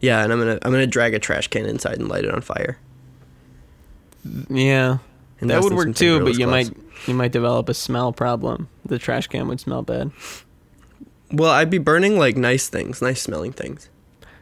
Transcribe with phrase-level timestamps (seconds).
[0.00, 2.40] Yeah, and I'm gonna I'm gonna drag a trash can inside and light it on
[2.40, 2.78] fire.
[4.50, 4.98] Yeah,
[5.40, 6.70] Invest that would work too, but you gloves.
[6.70, 6.78] might
[7.08, 8.68] you might develop a smell problem.
[8.84, 10.10] The trash can would smell bad.
[11.32, 13.88] Well, I'd be burning like nice things, nice smelling things.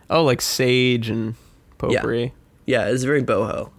[0.08, 1.34] Oh, like sage and
[1.78, 2.32] potpourri.
[2.64, 3.70] Yeah, it's very boho.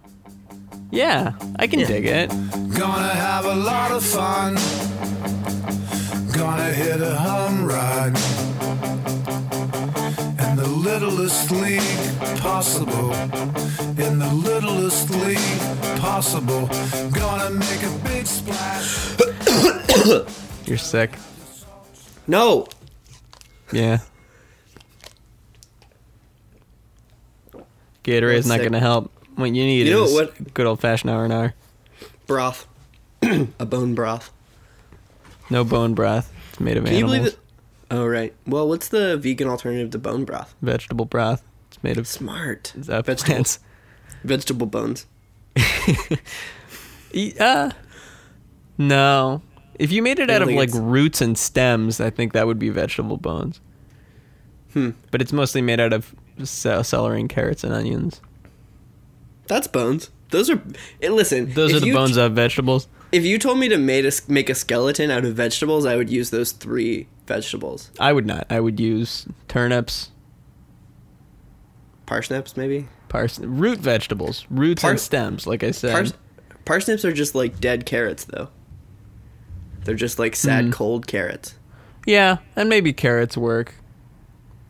[0.90, 1.86] Yeah, I can Yeah.
[1.86, 2.28] dig it.
[2.76, 4.54] Gonna have a lot of fun.
[6.32, 8.16] Gonna hit a hum ride.
[10.78, 13.12] In the littlest league possible.
[14.00, 16.66] In the littlest league possible.
[17.12, 19.16] Gonna make a big splash.
[20.68, 21.16] You're sick.
[22.28, 22.66] No,
[23.72, 23.98] Yeah.
[28.04, 28.62] Gatorade's not sick.
[28.64, 29.10] gonna help.
[29.34, 31.54] What you need You know is what- good old fashioned R and R.
[32.26, 32.66] broth,
[33.22, 34.30] a bone broth.
[35.50, 36.32] No bone broth.
[36.50, 37.18] It's made of Can you animals.
[37.18, 37.38] believe it?
[37.90, 38.34] Oh right.
[38.46, 40.54] Well, what's the vegan alternative to bone broth?
[40.62, 41.42] Vegetable broth.
[41.70, 42.72] It's made of Smart.
[42.88, 43.58] uh, Vegetable, plants.
[44.24, 45.06] vegetable bones.
[47.40, 47.70] Uh,
[48.76, 49.42] no.
[49.78, 52.58] If you made it out of like it's- roots and stems, I think that would
[52.58, 53.60] be vegetable bones.
[54.74, 54.90] Hmm.
[55.10, 58.20] But it's mostly made out of celery and carrots and onions.
[59.46, 60.10] That's bones.
[60.30, 60.60] Those are.
[61.00, 61.52] eh, listen.
[61.54, 62.86] Those are the bones of vegetables.
[63.10, 66.10] If you told me to make a, make a skeleton out of vegetables, I would
[66.10, 67.90] use those three vegetables.
[68.00, 68.46] I would not.
[68.50, 70.10] I would use turnips,
[72.06, 72.88] Parsnips, maybe.
[73.08, 75.46] pars- root vegetables, roots Par- and stems.
[75.46, 76.14] Like I said, Pars-
[76.64, 78.48] parsnips are just like dead carrots, though.
[79.84, 80.70] They're just like sad, Hmm.
[80.70, 81.54] cold carrots.
[82.06, 83.74] yeah, and maybe carrots work.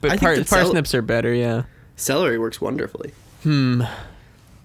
[0.01, 1.33] But think par- cel- parsnips are better.
[1.33, 1.63] Yeah.
[1.97, 3.13] Celery works wonderfully.
[3.43, 3.83] Hmm.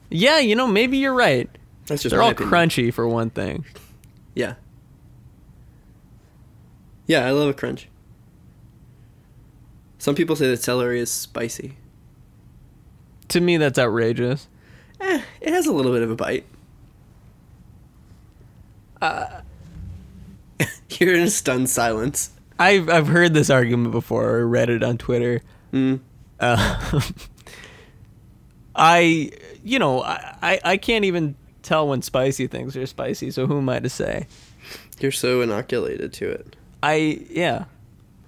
[0.10, 1.50] Yeah, you know, maybe you're right.
[1.88, 2.52] That's just They're my all opinion.
[2.54, 3.66] crunchy for one thing.
[4.36, 4.54] Yeah.
[7.08, 7.90] Yeah, I love a crunch.
[9.98, 11.78] Some people say that celery is spicy.
[13.30, 14.48] To me, that's outrageous.
[15.00, 16.46] Eh, it has a little bit of a bite.
[19.02, 19.42] Uh,
[20.90, 22.32] You're in a stunned silence.
[22.60, 25.42] I've I've heard this argument before or read it on Twitter.
[25.72, 26.00] Mm.
[26.40, 27.02] Uh,
[28.76, 29.32] I
[29.64, 33.32] you know I, I I can't even tell when spicy things are spicy.
[33.32, 34.28] So who am I to say?
[35.00, 36.56] You're so inoculated to it.
[36.84, 37.66] I yeah.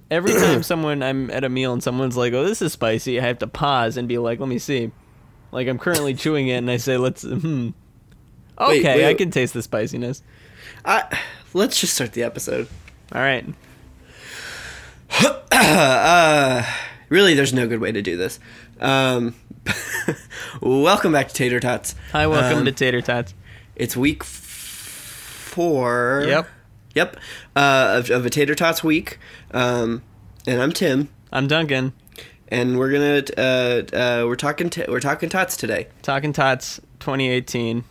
[0.10, 3.24] Every time someone I'm at a meal and someone's like, "Oh, this is spicy," I
[3.24, 4.92] have to pause and be like, "Let me see."
[5.52, 7.70] Like I'm currently chewing it, and I say, "Let's hmm."
[8.58, 10.24] Okay, Wait, wait, I can taste the spiciness.
[10.86, 11.20] I,
[11.54, 12.70] let's just start the episode.
[13.12, 13.46] All right.
[15.52, 16.64] uh,
[17.10, 18.40] really, there's no good way to do this.
[18.80, 19.36] Um,
[20.62, 21.96] welcome back to Tater Tots.
[22.14, 23.34] Hi, welcome Um, to Tater Tots.
[23.76, 26.24] It's week f- four.
[26.28, 26.48] Yep.
[26.96, 27.18] Yep.
[27.56, 29.20] Uh, of, of a Tater Tots week.
[29.52, 30.02] Um,
[30.48, 31.94] and I'm Tim, I'm Duncan.
[32.48, 35.88] and we're gonna uh, uh, we're talking t- we're talking tots today.
[36.02, 37.84] Talking Tots 2018.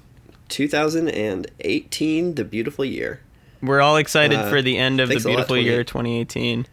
[0.49, 3.21] 2018, the beautiful year.
[3.63, 6.67] We're all excited Uh, for the end of the a lot, beautiful year 2018.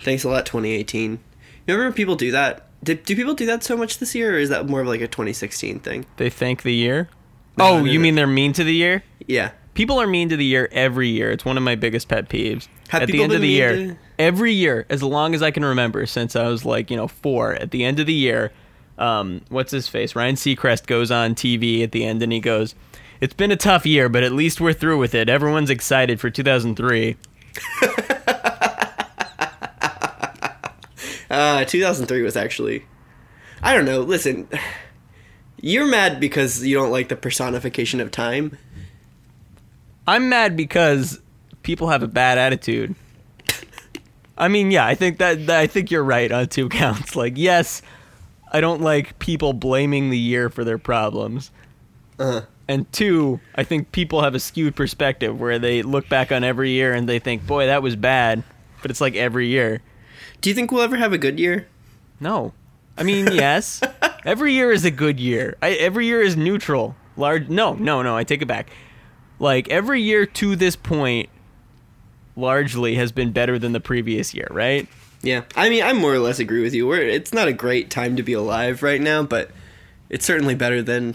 [0.00, 1.12] Thanks a lot, 2018.
[1.12, 1.18] You
[1.66, 2.68] remember when people do that?
[2.84, 5.00] Did, do people do that so much this year, or is that more of like
[5.00, 6.06] a 2016 thing?
[6.18, 7.08] They thank the year.
[7.56, 9.02] No, oh, you mean they're mean to the year?
[9.26, 9.52] Yeah.
[9.76, 11.30] People are mean to the year every year.
[11.30, 12.66] It's one of my biggest pet peeves.
[12.88, 15.64] Have at the end of the year, to- every year, as long as I can
[15.64, 18.52] remember, since I was like, you know, four, at the end of the year,
[18.98, 20.16] um, what's his face?
[20.16, 22.74] Ryan Seacrest goes on TV at the end and he goes,
[23.20, 25.28] It's been a tough year, but at least we're through with it.
[25.28, 27.16] Everyone's excited for 2003.
[31.28, 32.86] Uh, 2003 was actually.
[33.62, 34.00] I don't know.
[34.00, 34.48] Listen,
[35.60, 38.56] you're mad because you don't like the personification of time.
[40.06, 41.20] I'm mad because
[41.62, 42.94] people have a bad attitude.
[44.38, 47.16] I mean, yeah, I think that, that I think you're right on two counts.
[47.16, 47.82] Like, yes,
[48.52, 51.50] I don't like people blaming the year for their problems.
[52.18, 52.42] Uh-huh.
[52.68, 56.70] And two, I think people have a skewed perspective where they look back on every
[56.70, 58.42] year and they think, "Boy, that was bad."
[58.82, 59.82] But it's like every year.
[60.40, 61.68] do you think we'll ever have a good year?
[62.18, 62.52] No.
[62.98, 63.80] I mean, yes.
[64.24, 65.56] every year is a good year.
[65.62, 66.96] I, every year is neutral.
[67.16, 68.70] Large No, no, no, I take it back.
[69.38, 71.28] Like every year to this point
[72.36, 74.86] largely has been better than the previous year, right?
[75.22, 75.42] Yeah.
[75.54, 76.86] I mean, I more or less agree with you.
[76.86, 79.50] We're, it's not a great time to be alive right now, but
[80.08, 81.14] it's certainly better than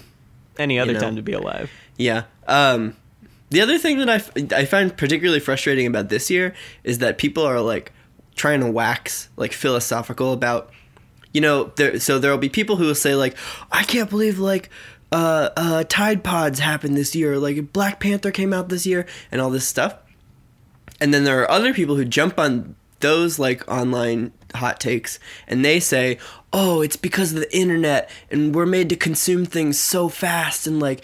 [0.57, 0.99] Any other know.
[0.99, 1.71] time to be alive.
[1.97, 2.23] Yeah.
[2.47, 2.95] Um,
[3.49, 6.53] the other thing that I, f- I find particularly frustrating about this year
[6.83, 7.91] is that people are like
[8.35, 10.71] trying to wax like philosophical about,
[11.33, 11.99] you know, there.
[11.99, 13.37] So there will be people who will say like,
[13.71, 14.69] I can't believe like,
[15.11, 19.41] uh, uh, Tide Pods happened this year, like Black Panther came out this year, and
[19.41, 19.95] all this stuff.
[20.99, 25.17] And then there are other people who jump on those like online hot takes
[25.47, 26.19] and they say
[26.53, 30.79] oh it's because of the internet and we're made to consume things so fast and
[30.79, 31.01] like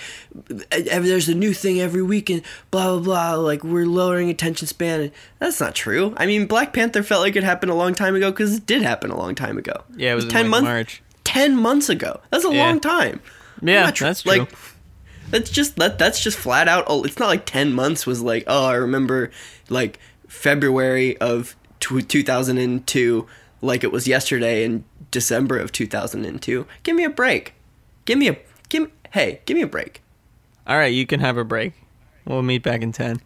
[0.69, 5.01] there's a new thing every week and blah blah blah like we're lowering attention span
[5.01, 8.13] and that's not true i mean black panther felt like it happened a long time
[8.15, 10.49] ago because it did happen a long time ago Yeah, it was in, 10 like,
[10.51, 11.01] months March.
[11.23, 12.63] 10 months ago that's a Yeah.
[12.63, 13.21] long time
[13.61, 14.31] Yeah, tr- that's true.
[14.39, 14.53] like
[15.31, 18.43] that's just that that's just flat out oh it's not like 10 months was like
[18.47, 19.29] oh i remember
[19.69, 19.99] like
[20.29, 23.27] february of tw 2002
[23.61, 27.53] like it was yesterday in december of 2002 give me a break
[28.05, 28.37] give me a
[28.69, 30.01] give hey give me a break
[30.65, 31.73] All right, you can have a break.
[32.25, 33.21] We'll meet back in 10.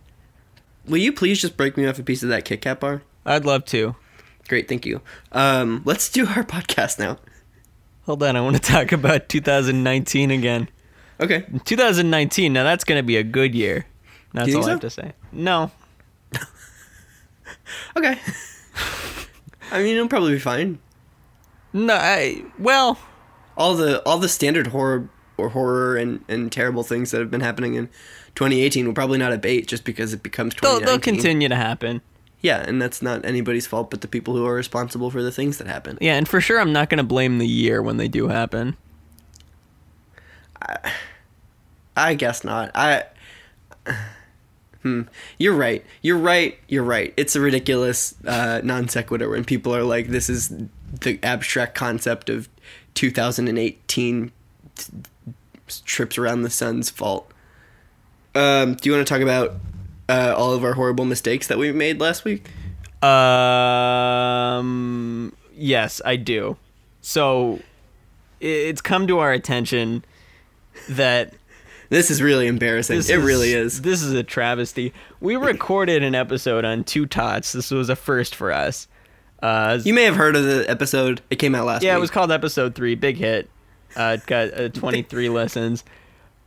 [0.88, 3.46] will you please just break me off a piece of that kit kat bar I'd
[3.46, 3.96] love to.
[4.48, 5.02] great thank you
[5.34, 7.18] um let's do our podcast now
[8.06, 10.70] Hold on, I want to talk about 2019 again.
[11.20, 13.86] okay 2019, now that's going to be a good year.
[14.34, 15.14] That's all I have to say.
[15.32, 15.72] No.
[17.98, 18.18] okay
[19.72, 20.80] i mean it'll probably be fine
[21.74, 22.98] No, I well,
[23.58, 27.42] all the all the standard horror or horror and, and terrible things that have been
[27.42, 27.88] happening in
[28.36, 30.86] 2018 will probably not abate just because it becomes they'll, 2019.
[30.86, 32.02] they'll continue to happen.
[32.42, 35.58] Yeah, and that's not anybody's fault but the people who are responsible for the things
[35.60, 35.98] that happen.
[36.02, 38.78] Yeah, and for sure I'm not going to blame the year when they do happen.
[41.96, 42.72] I guess not.
[42.76, 43.06] I
[44.82, 45.04] Hmm.
[45.38, 45.86] You're right.
[46.02, 46.58] You're right.
[46.68, 47.14] You're right.
[47.16, 50.52] It's a ridiculous uh, non sequitur when people are like, "This is
[50.92, 52.50] the abstract concept of
[52.96, 54.32] 2018
[54.76, 54.94] t-
[55.86, 57.32] trips around the sun's fault."
[58.34, 59.58] Um, do you want to talk about
[60.12, 62.50] uh, all of our horrible mistakes that we made last week?
[64.02, 66.58] Um, yes, I do.
[67.02, 67.60] So
[68.40, 70.04] it's come to our attention
[70.90, 71.34] that
[71.90, 72.98] This is really embarrassing.
[73.00, 73.82] it really is.
[73.82, 74.94] This is a travesty.
[75.20, 77.52] We recorded an episode on Two Tots.
[77.54, 78.88] This was a first for us.
[79.42, 81.22] Uh, You may have heard of the episode.
[81.32, 81.98] It came out last yeah, week.
[81.98, 83.50] it was called episode three, big hit.
[83.96, 85.84] Uh, it got uh, 23 listens.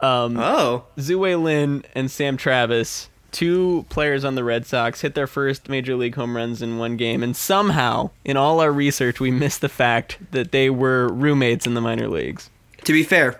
[0.00, 5.26] Um, Oh, Tzu-Wei Lin and Sam Travis, two players on the Red Sox, hit their
[5.26, 9.31] first major league home runs in one game, and somehow, in all our research, we
[9.31, 12.48] missed the fact that they were roommates in the minor leagues.
[12.84, 13.38] to be fair,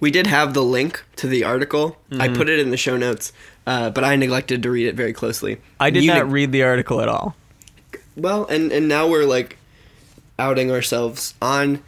[0.00, 1.96] we did have the link to the article.
[2.10, 2.36] I Mm-hmm.
[2.36, 3.32] put it in the show notes,
[3.66, 5.58] uh, but I neglected to read it very closely.
[5.78, 7.36] I did You not neg- read the article at all.
[8.16, 9.56] Well, and and now we're like
[10.38, 11.82] outing ourselves on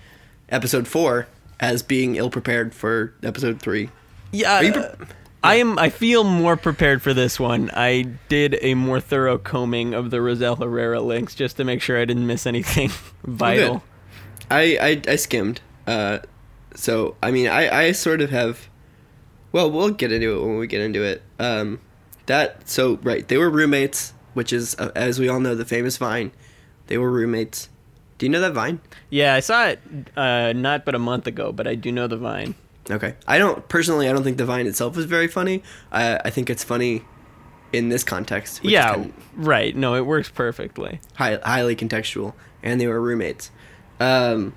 [0.49, 1.27] episode four
[1.61, 3.91] as being ill prepared for episode three.
[4.33, 4.95] Yeah, you pre- uh,
[5.43, 5.79] I am.
[5.79, 7.71] I feel more prepared for this one.
[7.73, 12.01] I did a more thorough combing of the Rosell Herrera links just to make sure
[12.01, 12.91] I didn't miss anything
[13.25, 13.83] vital.
[14.51, 15.61] I I, I skimmed.
[15.87, 16.19] Uh,
[16.75, 18.69] so I mean, I I sort of have.
[19.53, 21.23] Well, we'll get into it when we get into it.
[21.39, 21.81] Um,
[22.27, 25.97] that so right, they were roommates, which is uh, as we all know the famous
[25.97, 26.33] Vine.
[26.89, 27.69] They were roommates.
[28.19, 28.81] Do you know that Vine?
[29.11, 29.81] Yeah, I saw it
[30.17, 32.55] uh, not but a month ago, but I do know the Vine.
[32.91, 33.15] Okay.
[33.27, 34.09] I don't personally.
[34.09, 35.63] I don't think the Vine itself is very funny.
[35.91, 37.03] I I think it's funny
[37.73, 38.65] in this context.
[38.65, 39.75] yeah, kind right.
[39.77, 41.01] No, it works perfectly.
[41.15, 43.51] high, highly contextual, and they were roommates.
[43.99, 44.55] Um,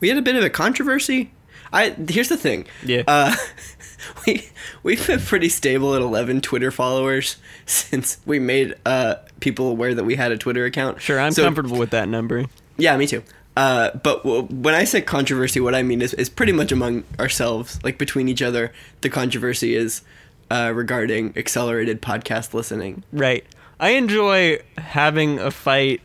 [0.00, 1.32] we had a bit of a controversy.
[1.72, 2.66] I here's the thing.
[2.84, 3.02] Yeah.
[3.06, 3.34] Uh,
[4.26, 4.48] we
[4.82, 7.36] we've been pretty stable at 11 Twitter followers
[7.66, 11.00] since we made uh people aware that we had a Twitter account.
[11.02, 12.46] Sure, I'm So- comfortable with that number.
[12.78, 13.22] Yeah, me too.
[13.56, 17.04] Uh, but w- when I say controversy, what I mean is, is pretty much among
[17.20, 18.72] ourselves, like between each other.
[19.02, 20.02] The controversy is
[20.50, 23.04] uh, regarding accelerated podcast listening.
[23.12, 23.44] Right.
[23.78, 26.00] I enjoy having a fight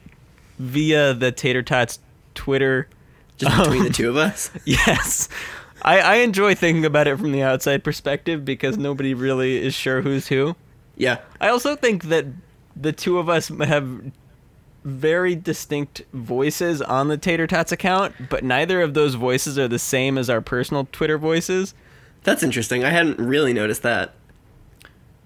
[0.59, 1.99] via the Tater Tots
[2.35, 2.87] Twitter.
[3.37, 4.49] Just between the two of us.
[4.65, 5.29] Yes.
[5.83, 10.01] I, I enjoy thinking about it from the outside perspective because nobody really is sure
[10.01, 10.55] who's who.
[10.95, 11.19] Yeah.
[11.39, 12.25] I also think that
[12.75, 14.11] the two of us have
[14.87, 19.79] very distinct voices on the Tater Tots account, but neither of those voices are the
[19.79, 21.73] same as our personal Twitter voices.
[22.23, 22.83] That's interesting.
[22.85, 24.13] I hadn't really noticed that.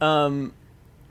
[0.02, 0.54] Um,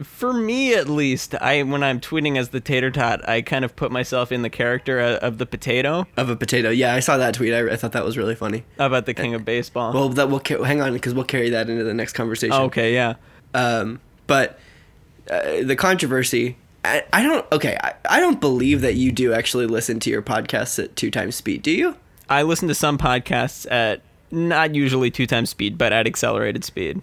[0.02, 3.76] for me at least, I when I'm tweeting as the Tater Tot, I kind of
[3.76, 6.71] put myself in the character of the potato Of a potato.
[6.71, 7.54] Yeah, I saw that tweet.
[7.54, 8.64] I, I thought that was really funny.
[8.78, 9.92] about the king of baseball.
[9.92, 12.54] Well, that we'll ca- hang on because we'll carry that into the next conversation.
[12.54, 13.14] Okay, yeah.
[13.54, 14.59] Um, but
[15.30, 16.57] uh, the controversy.
[16.84, 17.44] I, I don't.
[17.52, 21.10] Okay, I, I don't believe that you do actually listen to your podcasts at two
[21.10, 21.62] times speed.
[21.62, 21.96] Do you?
[22.28, 27.02] I listen to some podcasts at not usually two times speed, but at accelerated speed.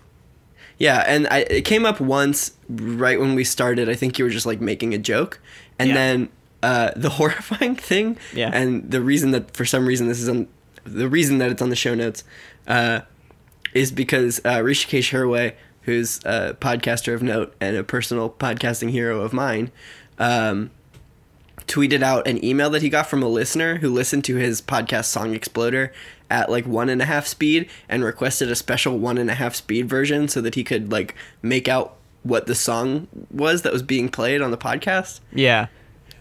[0.79, 3.89] Yeah, and I, it came up once right when we started.
[3.89, 5.39] I think you were just like making a joke,
[5.77, 5.95] and Yeah.
[5.95, 6.29] then
[6.63, 8.49] uh, the horrifying thing, Yeah.
[8.53, 10.47] and the reason that for some reason this is on
[10.85, 12.23] the reason that it's on the show notes
[12.67, 13.01] uh,
[13.73, 15.53] is because uh, Hrishikesh Hirway,
[15.87, 19.71] who's a podcaster of note and a personal podcasting hero of mine,
[20.19, 20.69] um,
[21.65, 25.05] tweeted out an email that he got from a listener who listened to his podcast
[25.05, 25.91] Song Exploder
[26.29, 29.55] at like one and a half speed and requested a special one and a half
[29.55, 33.81] speed version so that he could like make out what the song was that was
[33.81, 35.21] being played on the podcast.
[35.33, 35.67] Yeah.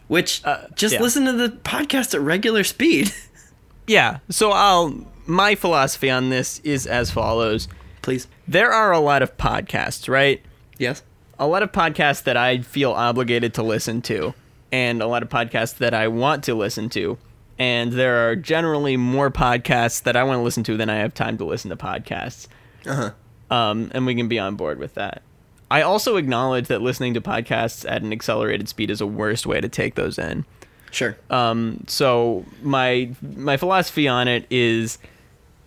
[0.06, 1.02] Which Uh, just yeah.
[1.02, 3.12] listen to the podcast at regular speed,
[3.88, 4.18] Yeah.
[4.30, 7.66] So I'll my philosophy on this is as follows.
[8.06, 8.28] Please.
[8.46, 10.40] There are a lot of podcasts, right?
[10.78, 11.02] Yes.
[11.40, 14.32] A lot of podcasts that I feel obligated to listen to,
[14.70, 17.18] and a lot of podcasts that I want to listen to.
[17.58, 21.14] And there are generally more podcasts that I want to listen to than I have
[21.14, 22.46] time to listen to podcasts.
[22.86, 23.10] Uh
[23.50, 23.54] huh.
[23.54, 25.22] um, and we can be on board with that.
[25.68, 29.60] I also acknowledge that listening to podcasts at an accelerated speed is a worst way
[29.60, 30.44] to take those in.
[30.92, 31.16] Sure.
[31.28, 34.98] Um, so my my philosophy on it is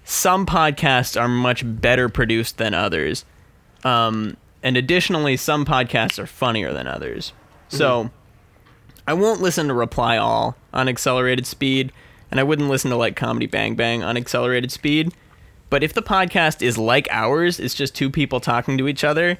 [0.10, 3.26] some podcasts are much better produced than others,
[3.84, 7.32] um, and additionally, some podcasts are funnier than others.
[7.68, 8.10] So
[9.06, 11.92] I won't listen to Reply All on accelerated speed,
[12.32, 15.14] and I wouldn't listen to like Comedy Bang Bang on accelerated speed.
[15.70, 19.38] But if the podcast is like ours, it's just two people talking to each other,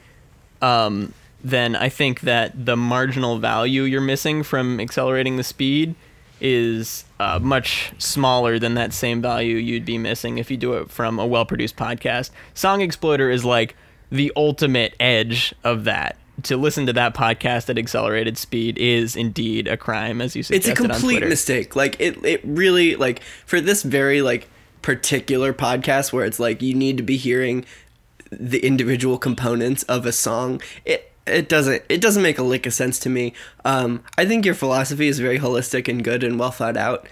[0.62, 5.96] um, then I think that the marginal value you're missing from accelerating the speed
[6.42, 10.90] is uh, much smaller than that same value you'd be missing if you do it
[10.90, 12.32] from a well produced podcast.
[12.54, 13.76] Song Exploder is like
[14.12, 16.18] the ultimate edge of that.
[16.44, 20.56] To listen to that podcast at accelerated speed is indeed a crime, as you say.
[20.56, 24.48] it's a complete mistake like it it really like for this very like
[24.82, 27.66] particular podcast where it's like you need to be hearing
[28.32, 32.74] the individual components of a song it it doesn't it doesn't make a lick of
[32.74, 33.34] sense to me.
[33.66, 37.08] Um i think your philosophy is very holistic and good and well thought out.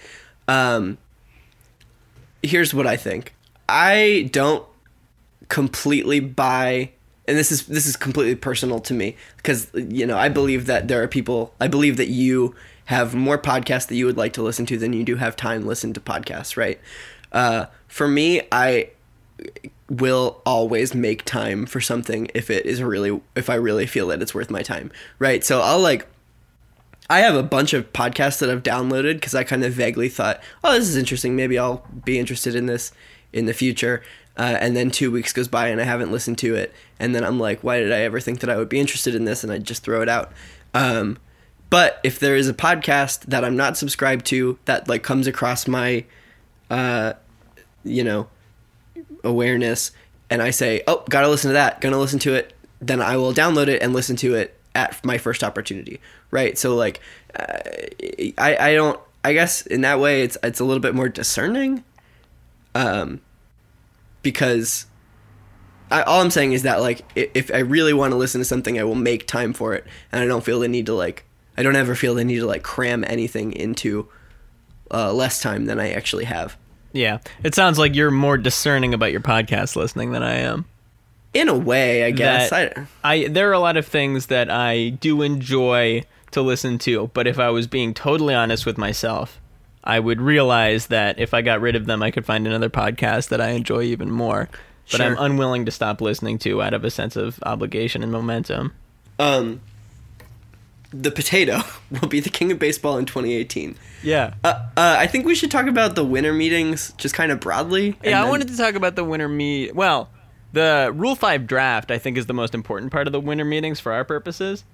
[0.46, 0.98] Um
[2.42, 3.34] here's what i think.
[3.68, 4.64] I don't
[5.48, 6.90] completely buy
[7.28, 10.88] and this is this is completely personal to me because you know I believe that
[10.88, 12.54] there are people I believe that you
[12.86, 15.66] have more podcasts that you would like to listen to than you do have time
[15.66, 16.80] listen to podcasts right?
[17.30, 18.90] Uh, for me I
[19.88, 24.20] will always make time for something if it is really if I really feel that
[24.20, 26.06] it's worth my time right so I'll like
[27.10, 30.42] I have a bunch of podcasts that I've downloaded because I kind of vaguely thought,
[30.62, 31.34] oh, this is interesting.
[31.34, 32.92] Maybe I'll be interested in this
[33.32, 34.02] in the future.
[34.36, 36.72] Uh, and then two weeks goes by and I haven't listened to it.
[37.00, 39.24] And then I'm like, why did I ever think that I would be interested in
[39.24, 39.42] this?
[39.42, 40.32] And I just throw it out.
[40.74, 41.18] Um,
[41.70, 45.66] but if there is a podcast that I'm not subscribed to that like comes across
[45.66, 46.04] my,
[46.70, 47.14] uh,
[47.84, 48.28] you know,
[49.28, 49.92] awareness,
[50.30, 53.32] and I say, oh, gotta listen to that, gonna listen to it, then I will
[53.32, 56.56] download it and listen to it at my first opportunity, right?
[56.58, 57.00] So like,
[57.38, 57.58] uh,
[58.38, 59.00] I I don't.
[59.24, 61.84] I guess in that way, it's it's a little bit more discerning,
[62.74, 63.20] um,
[64.22, 64.86] because
[65.90, 68.78] I, all I'm saying is that like if I really want to listen to something,
[68.78, 71.24] I will make time for it, and I don't feel the need to like
[71.56, 74.08] I don't ever feel the need to like cram anything into
[74.92, 76.56] uh, less time than I actually have.
[76.92, 80.64] Yeah, it sounds like you're more discerning about your podcast listening than I am.
[81.34, 82.52] In a way, I guess.
[82.52, 82.72] I,
[83.04, 87.26] I there are a lot of things that I do enjoy to listen to, but
[87.26, 89.40] if I was being totally honest with myself,
[89.84, 93.28] I would realize that if I got rid of them, I could find another podcast
[93.28, 94.48] that I enjoy even more.
[94.90, 98.72] But I'm unwilling to stop listening to out of a sense of obligation and momentum.
[99.18, 99.60] um,
[100.90, 103.76] the potato will be the king of baseball in 2018.
[104.02, 104.34] Yeah.
[104.44, 107.98] Uh, uh, I think we should talk about the winter meetings just kind of broadly.
[108.02, 109.74] Yeah, I then- wanted to talk about the winter meet.
[109.74, 110.08] Well,
[110.52, 113.80] the Rule 5 draft, I think, is the most important part of the winter meetings
[113.80, 114.64] for our purposes.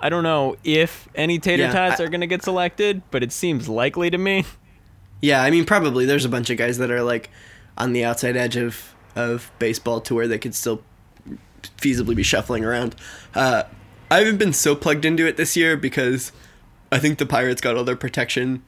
[0.00, 3.22] I don't know if any tater Yeah, tots I- are going to get selected, but
[3.22, 4.44] it seems likely to me.
[5.24, 7.30] Yeah, I mean, probably there's a bunch of guys that are like
[7.78, 10.82] on the outside edge of of baseball to where they could still
[11.78, 12.96] feasibly be shuffling around.
[13.32, 13.62] Uh,
[14.12, 16.32] I haven't been so plugged into it this year because
[16.90, 18.62] I think the Pirates got all their protection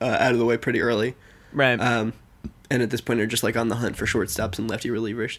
[0.00, 1.14] uh, out of the way pretty early,
[1.52, 1.80] Right.
[1.80, 2.12] um,
[2.70, 5.38] and at this point are just like on the hunt for shortstops and lefty relievers.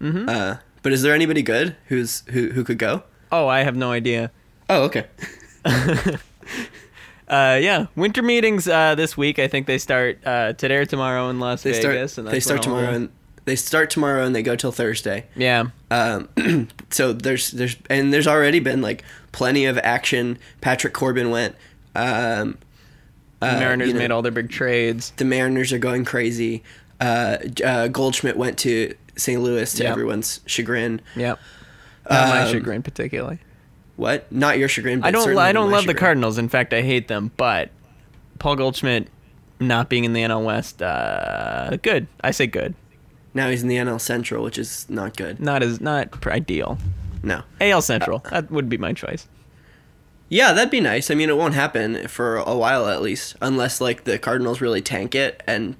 [0.00, 0.28] Mm-hmm.
[0.28, 3.04] Uh, but is there anybody good who's who who could go?
[3.30, 4.30] oh, I have no idea.
[4.68, 5.06] Oh, okay.
[7.28, 9.38] Uh, yeah, winter meetings uh, this week.
[9.38, 11.94] I think they start uh, today or tomorrow in Las They start.
[11.94, 12.18] Vegas.
[12.18, 13.08] and they start tomorrow and
[13.44, 15.26] they start tomorrow and they go till Thursday.
[15.36, 15.66] Yeah.
[15.90, 16.28] Um,
[16.90, 20.38] so there's there's and there's already been like plenty of action.
[20.60, 21.54] Patrick Corbin went.
[21.94, 22.58] Um,
[23.40, 25.12] The uh, Mariners you know, made all their big trades.
[25.16, 26.62] The Mariners are going crazy.
[27.00, 29.40] Uh, uh, Goldschmidt went to St.
[29.42, 29.90] Louis to Yep.
[29.92, 31.00] everyone's chagrin.
[31.16, 31.38] Yep.
[32.08, 33.38] Not my Um, chagrin, particularly.
[33.96, 34.30] What?
[34.32, 35.02] Not your chagrin.
[35.02, 35.36] I don't.
[35.36, 35.94] I don't my love the.
[35.94, 36.38] Cardinals.
[36.38, 37.30] In fact, I hate them.
[37.36, 37.70] But
[38.38, 39.08] Paul Goldschmidt
[39.60, 42.06] not being in the NL West, uh, good.
[42.22, 42.74] I say good.
[43.34, 45.40] Now he's in the NL Central, which is not good.
[45.40, 46.78] Not as not ideal.
[47.22, 47.42] No.
[47.60, 48.18] AL Central.
[48.30, 49.28] that would be my choice.
[50.28, 51.10] Yeah, that'd be nice.
[51.10, 54.80] I mean, it won't happen for a while at least, unless like the Cardinals really
[54.80, 55.76] tank it, and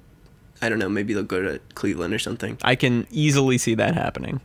[0.61, 2.57] I don't know, maybe they'll go to Cleveland or something.
[2.63, 4.41] I can easily see that happening.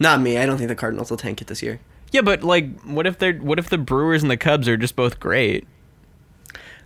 [0.00, 0.38] Not me.
[0.38, 1.80] I don't think the Cardinals will tank it this year.
[2.10, 4.96] Yeah, but like, what if they're what if the Brewers and the Cubs are just
[4.96, 5.66] both great?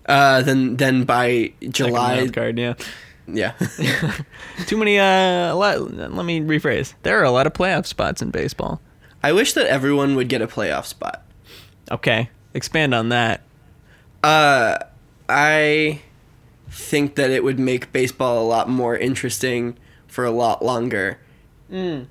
[0.07, 2.75] Uh, then then by July, card, yeah.
[3.29, 3.53] Yeah,
[4.67, 4.99] Too many.
[4.99, 5.81] Uh, lot.
[5.95, 6.95] Let me rephrase.
[7.03, 8.81] There are a lot of playoff spots in baseball.
[9.23, 11.25] I wish that everyone would get a playoff spot.
[11.91, 13.43] Okay, expand on that.
[14.23, 14.79] Uh,
[15.29, 16.01] I
[16.71, 21.19] think that it would make baseball a lot more interesting for a lot longer.
[21.71, 22.09] Mm.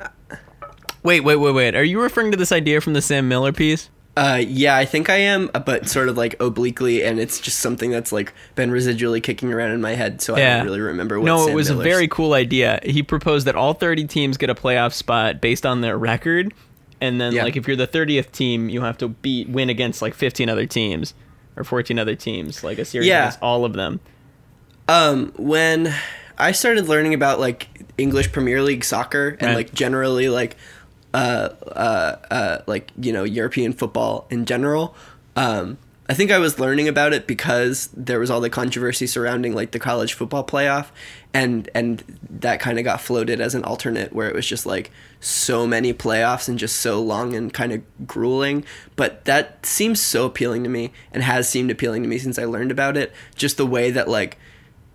[1.04, 1.76] Wait, wait, wait, wait.
[1.76, 3.90] Are you referring to this idea from the Sam Miller piece?
[4.18, 7.92] Uh, yeah, I think I am, but sort of like obliquely, and it's just something
[7.92, 11.20] that's like been residually kicking around in my head, so I don't really remember.
[11.20, 12.80] What no, Sam it was a very cool idea.
[12.84, 16.52] He proposed that all 30 teams get a playoff spot based on their record,
[17.00, 17.44] and then Yeah.
[17.44, 20.66] like if you're the 30th team, you have to beat win against like 15 other
[20.66, 21.14] teams
[21.56, 23.20] or 14 other teams, like a series Yeah.
[23.24, 24.00] against all of them.
[24.88, 25.94] Um, when
[26.40, 27.68] I started learning about like
[28.00, 29.56] English Premier League soccer and Right.
[29.58, 30.56] like generally like
[31.14, 34.96] uh uh uh like you know European football in general,
[35.36, 35.78] um,
[36.10, 39.72] I think I was learning about it because there was all the controversy surrounding like
[39.72, 40.88] the college football playoff,
[41.34, 44.90] and and that kind of got floated as an alternate where it was just like
[45.20, 48.64] so many playoffs and just so long and kind of grueling.
[48.96, 52.46] But that seems so appealing to me and has seemed appealing to me since I
[52.46, 53.12] learned about it.
[53.36, 54.38] Just the way that like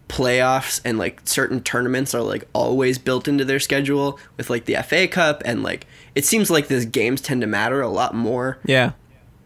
[0.09, 4.77] playoffs and like certain tournaments are like always built into their schedule with like the
[4.83, 8.59] FA Cup and like it seems like these games tend to matter a lot more
[8.65, 8.93] Yeah.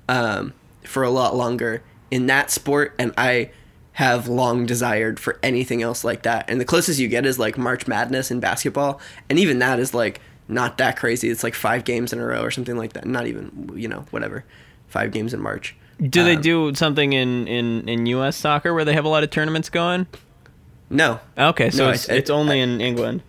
[0.08, 0.52] um,
[0.84, 3.50] for a lot longer in that sport, and I
[3.92, 6.48] have long desired for anything else like that.
[6.50, 9.94] And the closest you get is like March Madness in basketball, and even that is
[9.94, 11.28] like not that crazy.
[11.28, 13.06] It's like five games in a row or something like that.
[13.06, 14.44] Not even you know whatever,
[14.88, 15.74] five games in March.
[16.00, 18.36] Do they Um, do something in, in, in U.S.
[18.36, 20.06] soccer where they have a lot of tournaments going?
[20.90, 23.22] No, Okay, so No, it's, I- I- it's only in England.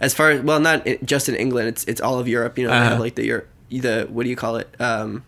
[0.00, 1.68] As far as well, not just in England.
[1.68, 2.58] It's it's all of Europe.
[2.58, 2.98] You know, Uh-huh.
[3.00, 4.68] like the Europe, the what do you call it?
[4.80, 5.24] Um,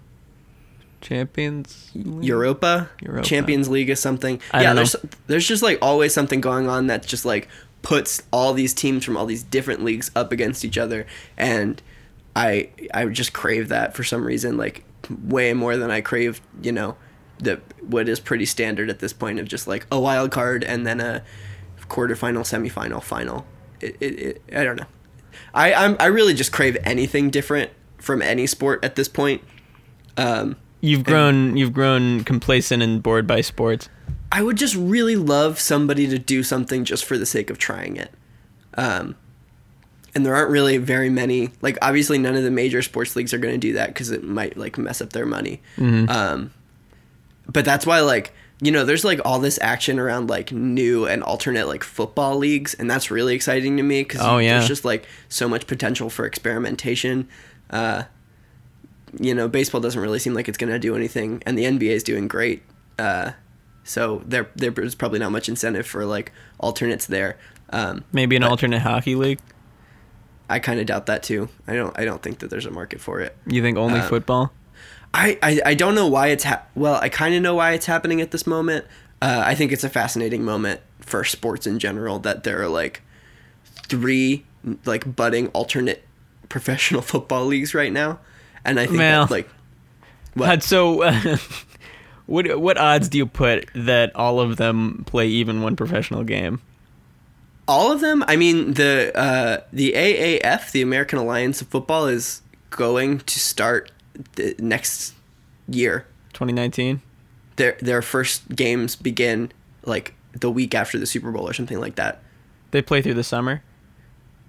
[1.00, 1.90] Champions.
[1.94, 3.24] Europa, Europa.
[3.26, 4.40] Champions League is something.
[4.52, 4.96] I yeah, there's
[5.28, 7.48] there's just like always something going on that just like
[7.82, 11.80] puts all these teams from all these different leagues up against each other, and
[12.34, 14.82] I I just crave that for some reason, like
[15.24, 16.96] way more than I crave, you know,
[17.38, 20.84] the what is pretty standard at this point of just like a wild card and
[20.84, 21.22] then a
[21.88, 23.46] quarterfinal, semifinal, final.
[23.80, 24.86] It, it, it I don't know.
[25.54, 29.42] I I'm, I really just crave anything different from any sport at this point.
[30.16, 33.88] Um, You've grown you've grown complacent and bored by sports.
[34.30, 37.96] I would just really love somebody to do something just for the sake of trying
[37.96, 38.12] it.
[38.74, 39.16] Um,
[40.14, 41.50] and there aren't really very many.
[41.62, 44.22] Like, obviously, none of the major sports leagues are going to do that because it
[44.22, 45.62] might like mess up their money.
[46.08, 46.52] Um,
[47.46, 51.22] but that's why, like, you know, there's like all this action around like new and
[51.22, 54.54] alternate like football leagues, and that's really exciting to me because Oh, yeah.
[54.58, 57.28] there's just like so much potential for experimentation.
[57.70, 58.04] Uh,
[59.18, 61.90] you know, baseball doesn't really seem like it's going to do anything, and the NBA
[61.90, 62.62] is doing great.
[62.98, 63.32] Uh,
[63.84, 67.38] so there, there's probably not much incentive for like alternates there.
[67.70, 69.38] Um, Maybe an alternate hockey league.
[70.50, 71.48] I kind of doubt that too.
[71.66, 73.36] I don't, I don't think that there's a market for it.
[73.46, 74.52] You think only Uh, football?
[75.14, 76.96] I, I, I don't know why it's ha- well.
[76.96, 78.84] I kind of know why it's happening at this moment.
[79.20, 83.02] Uh, I think it's a fascinating moment for sports in general that there are like
[83.88, 84.44] three
[84.84, 86.04] like budding alternate
[86.48, 88.18] professional football leagues right now,
[88.64, 89.48] and I think Well, that, like
[90.34, 90.46] what?
[90.46, 91.10] But so,
[92.26, 96.60] what what odds do you put that all of them play even one professional game?
[97.66, 98.24] all of them.
[98.26, 102.40] I mean the uh, the AAF, the American Alliance of Football, is
[102.70, 103.90] going to start
[104.36, 105.14] the next
[105.68, 106.06] year.
[106.32, 107.02] 2019.
[107.56, 109.52] Their their first games begin
[109.84, 112.22] like the week after the Super Bowl or something like that.
[112.70, 113.62] They play through the summer.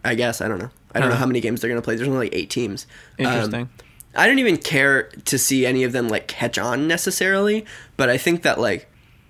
[0.03, 0.69] I guess I don't know.
[0.93, 1.95] I don't know how many games they're gonna play.
[1.95, 2.87] There's only like eight teams.
[3.19, 3.69] Um, Interesting.
[4.15, 8.17] I don't even care to see any of them like catch on necessarily, but I
[8.17, 8.89] think that like,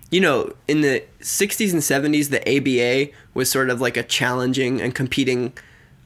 [0.09, 4.81] you know, in the '60s and '70s, the ABA was sort of like a challenging
[4.81, 5.53] and competing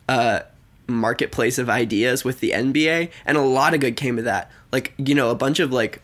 [0.10, 0.42] uh,
[0.88, 4.52] marketplace of ideas with the NBA, and a lot of good came of that.
[4.72, 6.02] Like, you know, a bunch of like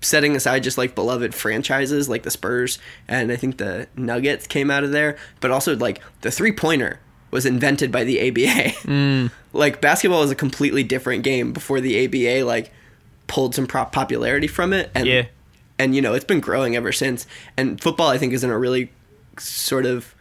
[0.00, 2.78] setting aside just like beloved franchises like the Spurs
[3.08, 7.00] and I think the Nuggets came out of there, but also like the three pointer
[7.32, 8.70] was invented by the ABA.
[8.88, 9.30] Mm.
[9.52, 12.70] Like basketball was a completely different game before the ABA like
[13.26, 15.24] pulled some prop popularity from it and Yeah.
[15.80, 17.26] and you know it's been growing ever since.
[17.56, 18.92] And football I think is in a really
[19.36, 20.14] sort of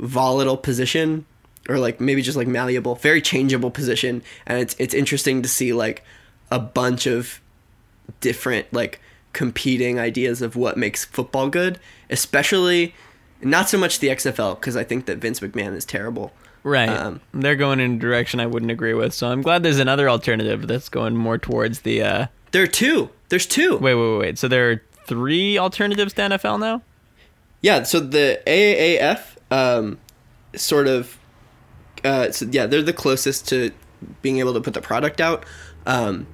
[0.00, 1.26] volatile position
[1.68, 5.72] or like maybe just like malleable, very changeable position and it's it's interesting to see
[5.72, 6.04] like
[6.50, 7.40] a bunch of
[8.20, 9.00] different like
[9.32, 12.94] competing ideas of what makes football good, especially
[13.42, 16.32] not so much the XFL because I think that Vince McMahon is terrible.
[16.62, 16.88] Right.
[16.88, 19.14] Um, They're going in a direction I wouldn't agree with.
[19.14, 22.02] So I'm glad there's another alternative that's going more towards the.
[22.02, 23.10] Uh, There are two.
[23.28, 23.76] There's two.
[23.76, 24.38] wait, wait, wait, wait.
[24.38, 26.82] So there are three alternatives to NFL now.
[27.60, 29.98] Yeah, so the AAAF um,
[30.56, 31.18] sort of,
[32.04, 33.70] uh, so yeah, they're the closest to
[34.22, 35.44] being able to put the product out,
[35.86, 36.26] um,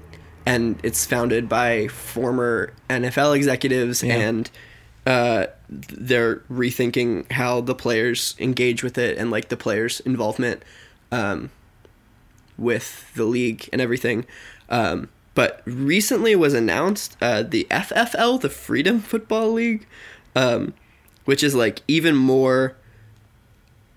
[0.45, 4.17] and it's founded by former NFL executives, Yeah.
[4.17, 4.51] and
[5.07, 10.63] uh, they're rethinking how the players engage with it and like the players' involvement
[11.11, 11.51] um,
[12.59, 14.25] with the league and everything.
[14.69, 19.87] Um, but recently was announced uh, the FFL, the Freedom Football League,
[20.37, 20.75] um,
[21.25, 22.77] which is like even more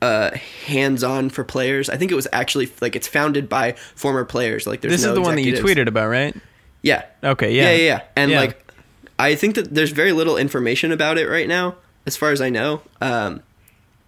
[0.06, 0.38] uh,
[0.68, 1.89] hands-on for players.
[1.89, 4.68] I think it was actually like it's founded by former players.
[4.68, 6.36] Like there's This no is the one that you tweeted about, right?
[6.84, 7.06] Yeah.
[7.24, 7.72] Okay, Yeah, yeah.
[7.72, 8.02] yeah, yeah.
[8.15, 8.39] And Yeah.
[8.41, 8.72] like,
[9.18, 12.50] I think that there's very little information about it right now, as far as I
[12.50, 12.82] know.
[13.02, 13.41] Um,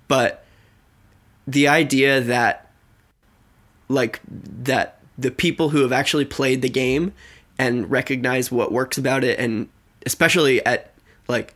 [0.08, 0.46] but
[1.48, 2.70] the idea that,
[3.90, 7.14] like, that the people who have actually played the game
[7.58, 9.68] and recognize what works about it, and
[10.06, 10.94] especially at
[11.28, 11.56] like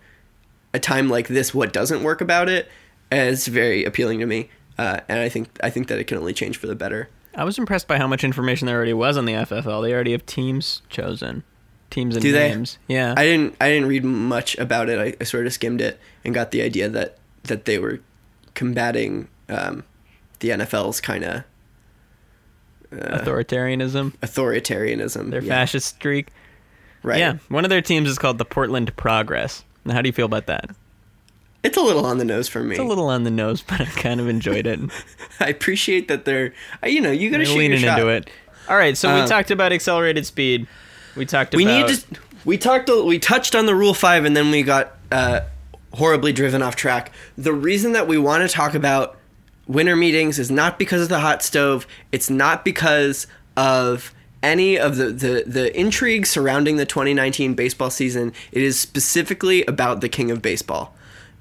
[0.74, 2.68] a time like this, what doesn't work about it,
[3.12, 4.50] is very appealing to me.
[4.78, 7.10] Uh, and I think I think that it can only change for the better.
[7.36, 9.84] I was impressed by how much information there already was on the FFL.
[9.84, 11.44] They already have teams chosen,
[11.90, 12.50] teams and Do they?
[12.50, 12.78] names.
[12.88, 13.14] Yeah.
[13.16, 15.00] I didn't I didn't read much about it.
[15.00, 18.00] I, I sort of skimmed it and got the idea that that they were
[18.54, 19.84] combating um,
[20.40, 21.44] the NFL's kind of
[22.92, 25.30] Authoritarianism, authoritarianism.
[25.32, 25.50] their yeah.
[25.50, 26.28] fascist streak.
[27.04, 27.20] right?
[27.20, 27.38] Yeah.
[27.48, 29.64] One of their teams is called the Portland Progress.
[29.86, 30.72] Now, how do you feel about that?
[31.64, 32.76] It's a little on the nose for me.
[32.76, 34.80] It's a little on the nose, but I kind of enjoyed it.
[35.40, 38.00] I appreciate that they're uh, you know you got to shoot leaning shot.
[38.00, 38.30] into it.
[38.70, 40.68] All right, so we Um, talked about accelerated speed.
[41.16, 42.06] We talked We about need to.
[42.46, 42.90] We talked.
[42.90, 45.42] We touched on the rule five, and then we got uh,
[45.94, 47.12] horribly driven off track.
[47.38, 49.18] The reason that we want to talk about
[49.68, 51.86] winter meetings is not because of the hot stove.
[52.12, 58.34] It's not because of any of the, the, the intrigue surrounding the 2019 baseball season.
[58.52, 60.96] It is specifically about the king of baseball.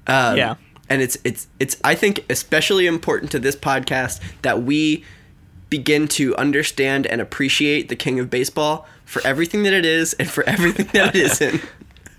[0.07, 0.55] Um, Yeah.
[0.89, 5.03] and it's it's it's I think especially important to this podcast that we
[5.69, 10.29] begin to understand and appreciate the king of baseball for everything that it is and
[10.29, 11.61] for everything that it isn't.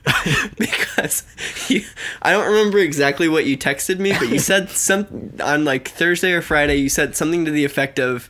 [0.59, 1.23] because
[1.68, 1.83] you,
[2.23, 6.33] I don't remember exactly what you texted me, but you said some on like Thursday
[6.33, 6.77] or Friday.
[6.77, 8.29] You said something to the effect of,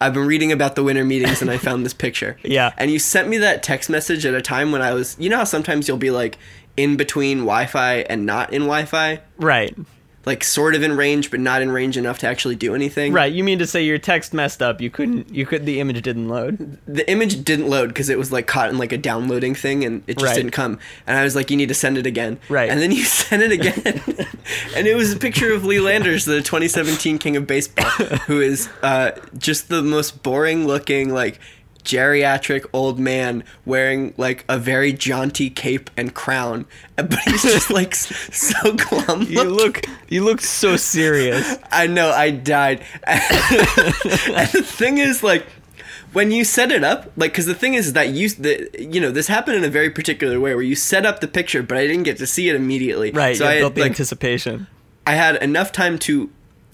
[0.00, 2.72] "I've been reading about the winter meetings and I found this picture." Yeah.
[2.78, 5.38] and you sent me that text message at a time when I was, you know,
[5.38, 6.38] how sometimes you'll be like
[6.78, 9.76] in between Wi-Fi and not in Wi-Fi, right,
[10.26, 13.12] like sort of in range but not in range enough to actually do anything.
[13.14, 13.32] right.
[13.32, 14.80] You mean to say your text messed up?
[14.80, 15.34] You couldn't.
[15.34, 15.64] You could.
[15.64, 16.78] The image didn't load.
[16.86, 20.02] the image didn't load because it was like caught in like a downloading thing and
[20.06, 20.36] it just Right.
[20.36, 22.68] didn't come and i was like you need to send it again Right.
[22.70, 24.02] and then you sent it again
[24.76, 27.88] and it was a picture of lee landers the 2017 king of baseball
[28.26, 31.40] who is uh, just the most boring looking like
[31.88, 37.94] geriatric old man wearing like a very jaunty cape and crown but he's just like
[37.94, 39.84] so glum You look.
[40.08, 41.56] You look so serious.
[41.72, 42.82] I know, I died.
[43.04, 45.46] and the thing is, like,
[46.12, 49.10] when you set it up, like, because the thing is that you, the, you know,
[49.10, 51.86] this happened in a very particular way where you set up the picture, but I
[51.86, 53.10] didn't get to see it immediately.
[53.10, 53.36] Right.
[53.36, 54.66] So I, built the like, anticipation.
[55.06, 56.30] I had enough time to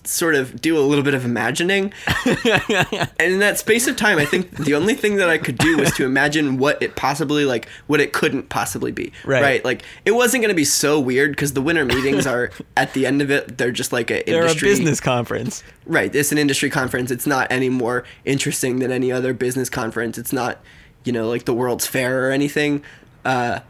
[0.07, 1.93] sort of do a little bit of imagining.
[2.27, 5.79] and in that space of time, I think the only thing that I could do
[5.79, 9.13] was to imagine what it possibly like what it couldn't possibly be.
[9.25, 9.65] Right.
[9.65, 13.07] Like it wasn't going to be so weird because the winter meetings are at the
[13.07, 15.63] end of it they're just like a They're industry a business conference.
[15.87, 16.15] Right.
[16.15, 17.11] It's an industry conference.
[17.11, 20.19] It's not any more interesting than any other business conference.
[20.19, 20.59] It's not,
[21.05, 22.83] you know, like the World's Fair or anything.
[23.25, 23.61] Uh,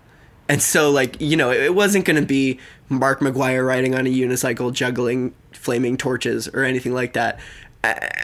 [0.48, 4.06] and so, like, you know, it, it wasn't going to be Mark McGwire riding on
[4.06, 7.38] a unicycle juggling flaming torches or anything like that.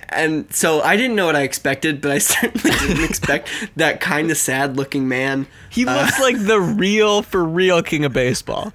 [0.08, 4.30] And so I didn't know what I expected, but I certainly didn't expect that kind
[4.30, 5.46] of sad looking man.
[5.68, 8.72] He Uh, looks like the real for real king of baseball.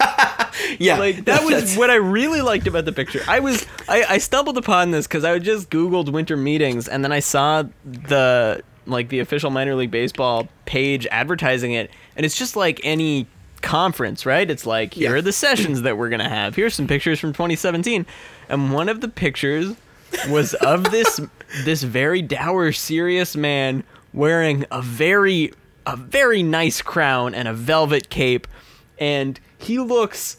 [0.80, 0.98] Yeah.
[0.98, 3.22] Like that was what I really liked about the picture.
[3.28, 7.12] I was I, I stumbled upon this because I just googled winter meetings and then
[7.12, 12.54] I saw the like the official minor league baseball page advertising it and it's just
[12.56, 13.26] like any
[13.62, 14.50] conference, right?
[14.50, 15.16] It's like here Yeah.
[15.16, 16.54] are the sessions that we're gonna have.
[16.54, 18.04] Here's some pictures from 2017,
[18.50, 19.74] and one of the pictures
[20.28, 21.20] was of this
[21.64, 25.52] this very dour, serious man wearing a very
[25.86, 28.46] a very nice crown and a velvet cape,
[28.98, 30.36] and he looks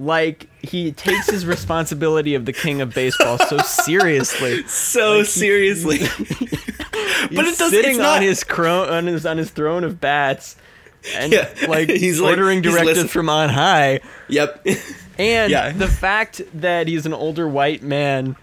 [0.00, 4.62] like he takes his responsibility of the king of baseball so seriously.
[4.68, 5.98] so seriously.
[6.28, 9.84] but He's it does sitting it's not on his cro- on his on his throne
[9.84, 10.56] of bats,
[11.16, 11.48] and Yeah.
[11.68, 14.00] like He's like- ordering he's directives listen- from on high.
[14.28, 14.66] Yep.
[15.18, 15.72] And Yeah.
[15.72, 18.36] the fact that he's an older white man,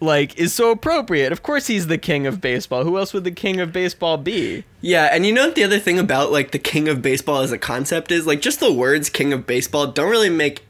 [0.00, 1.32] like, is so appropriate.
[1.32, 2.82] Of course, he's the king of baseball.
[2.84, 4.64] Who else would the king of baseball be?
[4.80, 7.52] Yeah, and you know what the other thing about like the king of baseball as
[7.52, 10.64] a concept is like just the words king of baseball don't really make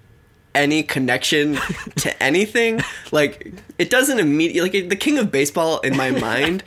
[0.56, 1.56] any connection
[1.98, 2.80] to anything.
[3.12, 6.64] Like it doesn't immediately like the king of baseball in my mind,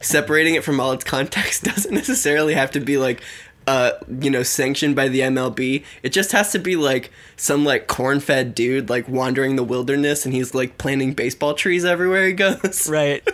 [0.00, 3.20] separating it from all its context doesn't necessarily have to be like
[3.66, 5.84] uh you know sanctioned by the MLB.
[6.02, 10.34] It just has to be like some like corn-fed dude like wandering the wilderness and
[10.34, 12.88] he's like planting baseball trees everywhere he goes.
[12.92, 13.26] Right.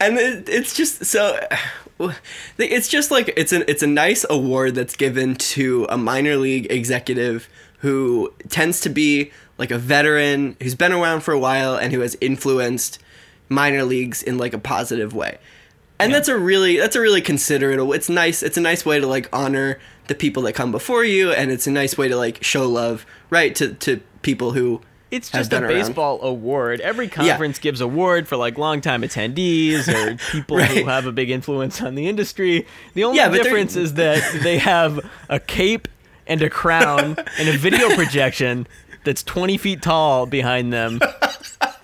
[0.00, 1.38] and it, it's just so
[2.58, 6.70] it's just like it's an it's a nice award that's given to a minor league
[6.70, 11.92] executive who tends to be like a veteran who's been around for a while and
[11.92, 12.98] who has influenced
[13.48, 15.38] minor leagues in like a positive way
[16.02, 19.06] and that's a really that's a really considerate it's nice it's a nice way to
[19.06, 22.42] like honor the people that come before you and it's a nice way to like
[22.42, 25.72] show love right to to people who It's just a been around.
[25.74, 26.80] baseball award.
[26.80, 31.82] Every conference gives award for like longtime attendees or people who have a big influence
[31.82, 32.66] on the industry.
[32.94, 35.88] The only Yeah, difference is that they have a cape
[36.26, 38.66] and a crown and a video projection
[39.04, 41.00] that's 20 feet tall behind them.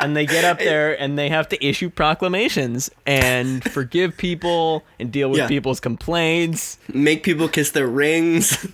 [0.00, 5.10] And they get up there and they have to issue proclamations and forgive people and
[5.10, 5.48] deal with Yeah.
[5.48, 6.78] people's complaints.
[6.92, 8.66] make people kiss their rings.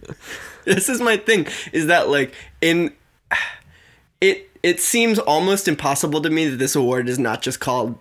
[0.64, 2.92] this is my thing is that like in
[4.20, 7.96] it it seems almost impossible to me that this award is not just called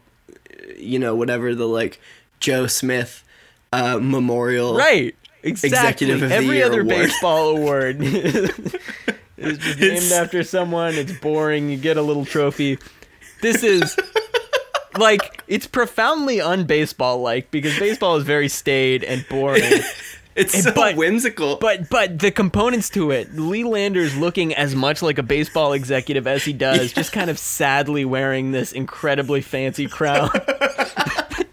[0.78, 2.00] you know whatever the like
[2.40, 3.24] Joe Smith
[3.72, 5.16] uh memorial Right.
[5.44, 5.78] Exactly.
[5.78, 6.88] Executive of the Every Year other award.
[7.06, 8.00] baseball award
[9.38, 10.96] is just named It's- after someone.
[10.96, 11.70] It's boring.
[11.70, 12.78] You get a little trophy.
[13.42, 13.96] This is
[14.98, 19.64] like it's profoundly unbaseball like because baseball is very staid and boring.
[20.36, 25.02] it's so but- whimsical But but the components to it, Lee Lander's looking as much
[25.02, 29.88] like a baseball executive as he does, just kind of sadly wearing this incredibly fancy
[29.88, 30.30] crown.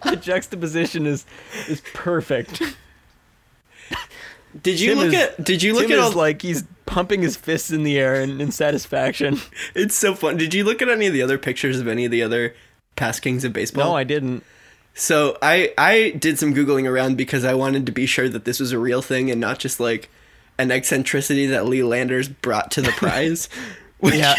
[0.05, 1.27] the juxtaposition is
[1.69, 2.63] is perfect.
[4.63, 6.65] Did you Tim look is- at did you look Tim at is all like he's
[6.87, 9.41] pumping his fists in the air in, in satisfaction.
[9.75, 12.11] it's so fun did you look at any of the other pictures of any of
[12.11, 12.55] the other
[12.97, 14.45] past kings of baseball No, I didn't.
[14.95, 18.61] So I I did some googling around because I wanted to be sure that this
[18.61, 20.11] was a real thing and not just like
[20.59, 23.49] an eccentricity that Lee Landers brought to the prize.
[24.01, 24.35] Which, Yeah.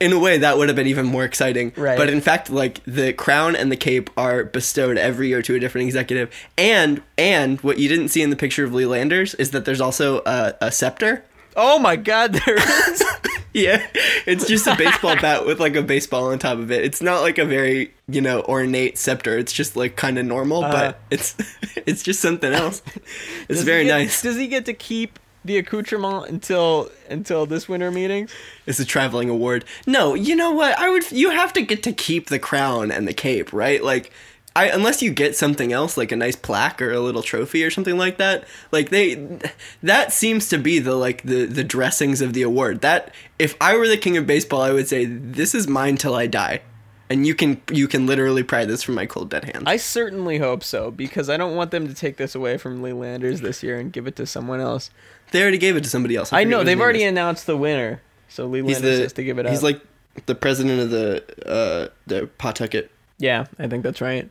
[0.00, 1.72] In a way, that would have been even more exciting.
[1.76, 1.96] Right.
[1.96, 5.58] But in fact, like the crown and the cape are bestowed every year to a
[5.60, 6.30] different executive.
[6.58, 9.80] And and what you didn't see in the picture of Lee Landers is that there's
[9.80, 11.24] also a, a scepter.
[11.56, 12.56] Oh my god, there
[12.90, 13.02] is.
[13.54, 13.86] Yeah,
[14.26, 16.84] it's just a baseball bat with like a baseball on top of it.
[16.84, 19.38] It's not like a very you know ornate scepter.
[19.38, 20.70] It's just like kind of normal, Uh.
[20.72, 21.34] but it's
[21.86, 22.82] it's just something else.
[23.48, 24.20] It's very get- nice.
[24.20, 28.28] Does he get to keep the accoutrement until until this winter meeting?
[28.66, 29.64] It's a traveling award.
[29.86, 30.78] No, you know what?
[30.78, 31.10] I would.
[31.12, 33.82] You have to get to keep the crown and the cape, right?
[33.82, 34.12] Like.
[34.54, 37.70] I, unless you get something else like a nice plaque or a little trophy or
[37.70, 39.38] something like that like they
[39.82, 43.76] that seems to be the like the the dressings of the award that if i
[43.76, 46.62] were the king of baseball i would say this is mine till i die
[47.08, 50.38] and you can you can literally pry this from my cold dead hands I certainly
[50.38, 53.62] hope so because I don't want them to take this away from Lee Landers this
[53.62, 54.90] year and give it to someone else.
[55.32, 57.08] they already gave it to somebody else I forget know they've already is.
[57.10, 59.50] announced the winner, so Lee he's Landers the has to give it up.
[59.52, 59.80] he's like
[60.26, 64.28] the president of the uh the pawtucket yeah, I think that's right.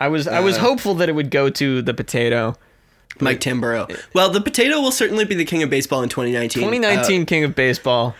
[0.00, 2.54] I was I was Uh, hopeful that it would go to the potato.
[3.20, 3.88] Mike Tamburro.
[4.12, 6.60] Well, the potato will certainly be the king of baseball in 2019.
[6.62, 8.14] 2019 Uh, King of Baseball.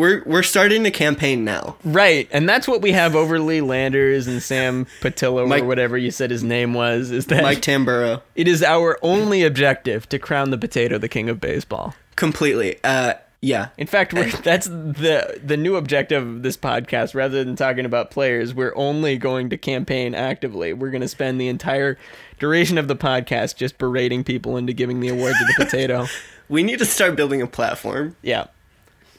[0.00, 1.76] We're we're starting the campaign now.
[1.84, 5.98] Right, and that's what we have over Lee Landers and Sam Patillo Mike- or whatever
[5.98, 7.10] you said his name was.
[7.10, 11.28] Is that Mike Tamburro, it is our only objective to crown the potato the king
[11.28, 11.94] of baseball.
[12.16, 12.78] completely.
[12.82, 13.68] Uh, yeah.
[13.78, 17.14] In fact, we're, that's the the new objective of this podcast.
[17.14, 20.72] Rather than talking about players, we're only going to campaign actively.
[20.72, 21.98] We're going to spend the entire
[22.38, 26.06] duration of the podcast just berating people into giving the award to the potato.
[26.48, 28.16] We need to start building a platform.
[28.22, 28.46] Yeah.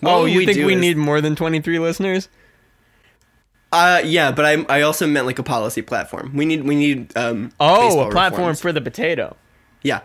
[0.02, 2.28] What oh, you we think we is- need more than 23 listeners?
[3.72, 6.36] Uh, yeah, but I I also meant like a policy platform.
[6.36, 7.52] We need we need um.
[7.60, 8.60] Oh, a platform reforms.
[8.60, 9.38] for the potato.
[9.82, 10.02] Yeah.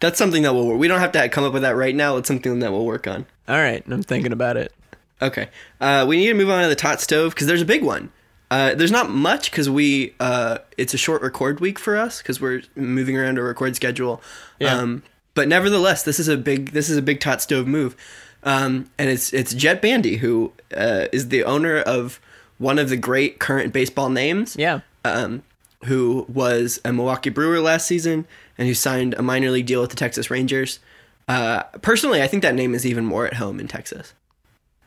[0.00, 0.66] That's something that we'll.
[0.66, 2.16] Work we don't have to come up with that right now.
[2.18, 3.24] It's something that we'll work on.
[3.48, 4.74] All right, I'm thinking about it.
[5.22, 5.48] Okay.
[5.80, 8.10] Uh, we need to move on to the tot stove because there's a big one.
[8.50, 12.40] Uh, there's not much because we uh, it's a short record week for us because
[12.40, 14.20] we're moving around our record schedule.
[14.60, 14.76] Yeah.
[14.76, 15.02] Um,
[15.36, 17.94] but nevertheless, this is a big this is a big tot stove move,
[18.42, 22.18] um, and it's it's Jett Bandy who uh, is the owner of
[22.58, 24.56] one of the great current baseball names.
[24.58, 24.80] Yeah.
[25.04, 25.44] um,
[25.84, 28.26] who was a Milwaukee Brewer last season
[28.58, 30.80] and who signed a minor league deal with the Texas Rangers.
[31.28, 34.14] Uh, personally, I think that name is even more at home in Texas.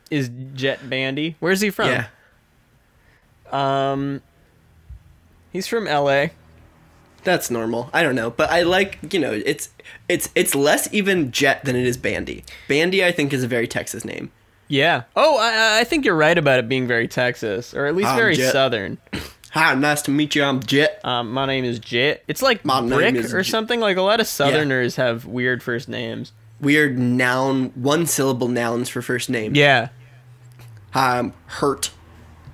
[0.09, 1.35] Is Jett Bandy?
[1.39, 1.89] Where's he from?
[1.89, 2.07] Yeah,
[3.51, 4.21] Um,
[5.53, 6.31] he's from L.A.
[7.23, 7.89] that's normal.
[7.93, 9.69] I don't know, but I like you know it's
[10.07, 12.43] it's it's less even Jett than it is Bandy.
[12.67, 14.31] Bandy, I think, is a very Texas name.
[14.67, 15.03] Yeah.
[15.15, 18.17] Oh, I, I think you're right about it being very Texas, or at least I'm
[18.17, 18.51] very Jet.
[18.51, 18.97] southern.
[19.51, 20.43] Hi, nice to meet you.
[20.43, 21.03] I'm Jett.
[21.03, 22.23] Um, my name is Jett.
[22.27, 23.79] It's like My Brick or J- something.
[23.79, 26.33] Like a lot of Southerners have weird first names.
[26.61, 29.55] Weird noun, one syllable nouns for first name.
[29.55, 29.89] Yeah.
[30.91, 31.89] Hi, I'm Hurt.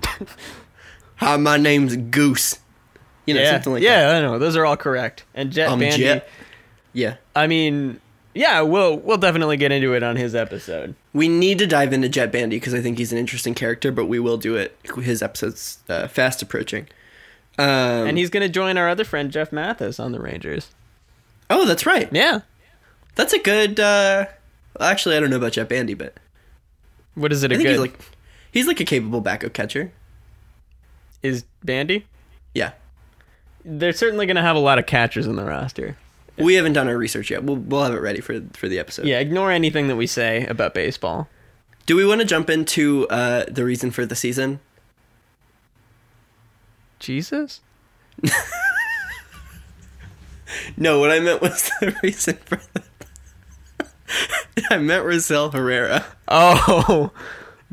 [1.17, 2.59] Hi, my name's Goose.
[3.25, 3.51] You know, yeah.
[3.53, 4.15] something like yeah, that.
[4.17, 4.37] I know.
[4.39, 5.23] Those are all correct.
[5.33, 6.03] And Jett Um, Bandy.
[6.03, 6.29] Jett.
[6.93, 7.15] Yeah.
[7.35, 7.99] I mean,
[8.33, 10.95] yeah, we'll we'll definitely get into it on his episode.
[11.13, 14.05] We need to dive into Jett Bandy because I think he's an interesting character, but
[14.05, 14.77] we will do it.
[15.01, 16.87] His episode's uh, fast approaching.
[17.57, 20.69] Um, And he's gonna join our other friend Jeff Mathis on the Rangers.
[21.49, 22.09] oh, that's right.
[22.11, 22.41] Yeah.
[23.15, 23.79] That's a good.
[23.79, 24.25] Uh,
[24.79, 26.15] actually, I don't know about Jett Bandy, but
[27.15, 27.51] What is it?
[27.51, 27.99] A I think good he's like
[28.51, 29.91] he's like a capable backup catcher.
[31.23, 32.05] is Bandy?
[32.53, 32.71] Yeah.
[33.65, 35.97] They're certainly gonna have a lot of catchers in the roster.
[36.37, 37.43] We haven't done our research yet.
[37.43, 39.05] We'll we'll have it ready for for the episode.
[39.05, 41.27] Yeah, ignore anything that we say about baseball.
[41.85, 44.59] Do we want to jump into uh, the reason for the season?
[46.99, 47.61] Jesus?
[50.77, 52.83] No, what I meant was the reason for the.
[54.69, 56.05] I meant Rosell Herrera.
[56.27, 57.11] Oh,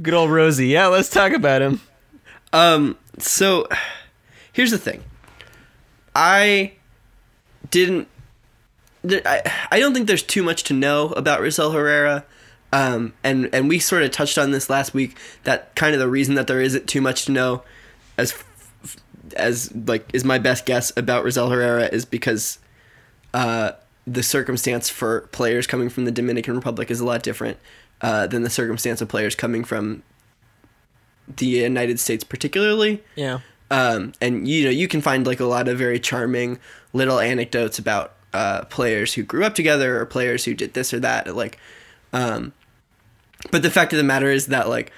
[0.01, 0.69] good old Rosie.
[0.69, 1.81] Yeah, let's talk about him.
[2.53, 3.67] Um, so
[4.53, 5.05] here's the thing.
[6.15, 6.73] I
[7.71, 8.09] didn't.
[9.05, 12.25] I, I don't think there's too much to know about Rosell Herrera.
[12.73, 16.09] Um, and, and we sort of touched on this last week that kind of the
[16.09, 17.63] reason that there isn't too much to know
[18.17, 18.33] as
[19.37, 22.59] as like is my best guess about Rosell Herrera is because
[23.35, 23.73] uh,
[24.07, 27.59] the circumstance for players coming from the Dominican Republic is a lot different
[28.01, 30.03] uh, than the circumstance of players coming from
[31.37, 33.03] the United States, particularly.
[33.15, 33.41] Yeah.
[33.73, 36.59] Um, and you know, you can find like a lot of very charming
[36.93, 41.01] little anecdotes about uh, players who grew up together or players who did this or
[41.01, 41.35] that.
[41.35, 41.59] Like,
[42.13, 42.53] um,
[43.51, 44.93] but the fact of the matter is that like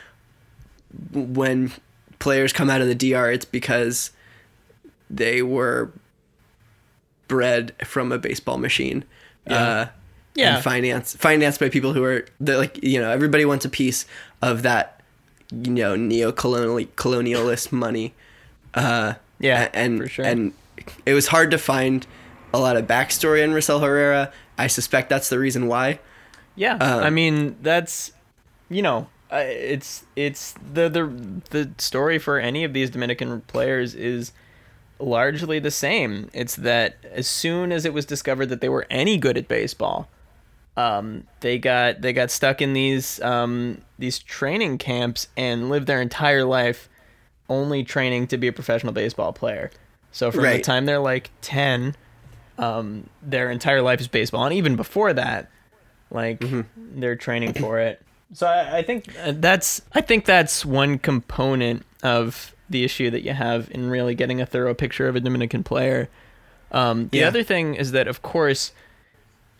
[1.12, 1.72] when
[2.18, 4.10] players come out of the DR, it's because
[5.08, 5.92] they were
[7.28, 9.04] bred from a baseball machine.
[9.46, 9.86] Uh,
[10.34, 10.56] Yeah.
[10.56, 14.04] and finance financed by people who are like you know everybody wants a piece
[14.42, 15.00] of that
[15.52, 18.14] you know neo-colonial colonialist money
[18.74, 20.24] uh Yeah, and for sure.
[20.24, 20.52] and
[21.06, 22.06] it was hard to find
[22.52, 25.98] a lot of backstory on Rosell Herrera I suspect that's the reason why
[26.56, 28.12] Yeah, Um, I mean that's
[28.70, 31.06] you know it's it's the the
[31.50, 34.32] the story for any of these Dominican players is
[35.00, 36.30] largely the same.
[36.32, 40.08] It's that as soon as it was discovered that they were any good at baseball,
[40.76, 46.00] um, they got they got stuck in these um, these training camps and lived their
[46.00, 46.88] entire life
[47.48, 49.70] only training to be a professional baseball player.
[50.12, 51.94] So from the time they're like ten,
[52.58, 55.50] um, their entire life is baseball, and even before that,
[56.10, 56.42] like
[56.76, 58.00] they're training for it.
[58.32, 63.22] So I, I think uh, that's I think that's one component of the issue that
[63.22, 66.08] you have in really getting a thorough picture of a Dominican player.
[66.72, 67.28] Um, the Yeah.
[67.28, 68.72] other thing is that, of course,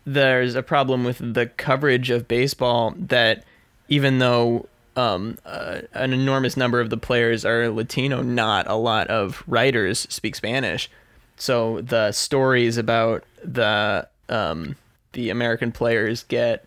[0.07, 3.45] there's a problem with the coverage of baseball that
[3.89, 9.09] even though um, uh, an enormous number of the players are Latino, not a lot
[9.09, 10.91] of writers speak Spanish.
[11.37, 14.77] So the stories about the um,
[15.13, 16.67] the American players get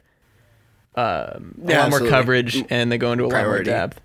[0.96, 4.02] um, a Yeah, lot more coverage and they go into a lot more depth.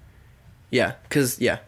[0.70, 1.58] Yeah, because yeah,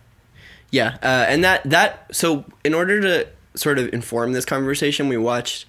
[0.71, 5.17] yeah, uh, and that that so in order to sort of inform this conversation, we
[5.17, 5.67] watched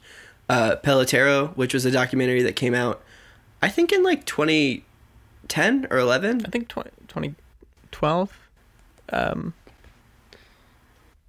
[0.49, 3.01] uh, Pelotero, which was a documentary that came out,
[3.61, 4.25] I think in like
[5.47, 6.45] 2010 or 11.
[6.45, 8.37] I think 20, 2012.
[9.09, 9.53] Um,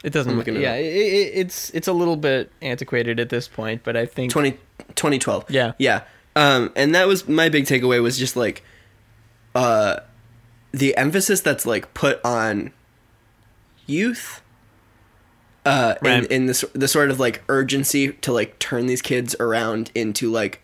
[0.05, 0.39] it doesn't.
[0.39, 4.07] I'm yeah, it, it, it's it's a little bit antiquated at this point, but I
[4.07, 4.53] think 20,
[4.95, 5.51] 2012.
[5.51, 5.73] Yeah.
[5.79, 6.03] Yeah.
[6.37, 8.63] Um, and that was my big takeaway was just like
[9.55, 10.01] uh,
[10.73, 12.73] the emphasis that's like put on
[13.87, 14.43] youth
[15.65, 19.91] uh, in, in this the sort of like urgency to like turn these kids around
[19.95, 20.63] into like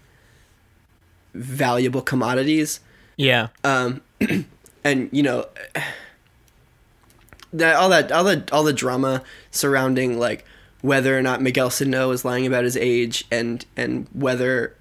[1.34, 2.80] valuable commodities
[3.16, 4.02] yeah, um,
[4.84, 5.46] and you know
[7.52, 10.44] that all that all the all the drama surrounding like
[10.80, 14.76] whether or not Miguel Sano is lying about his age and and whether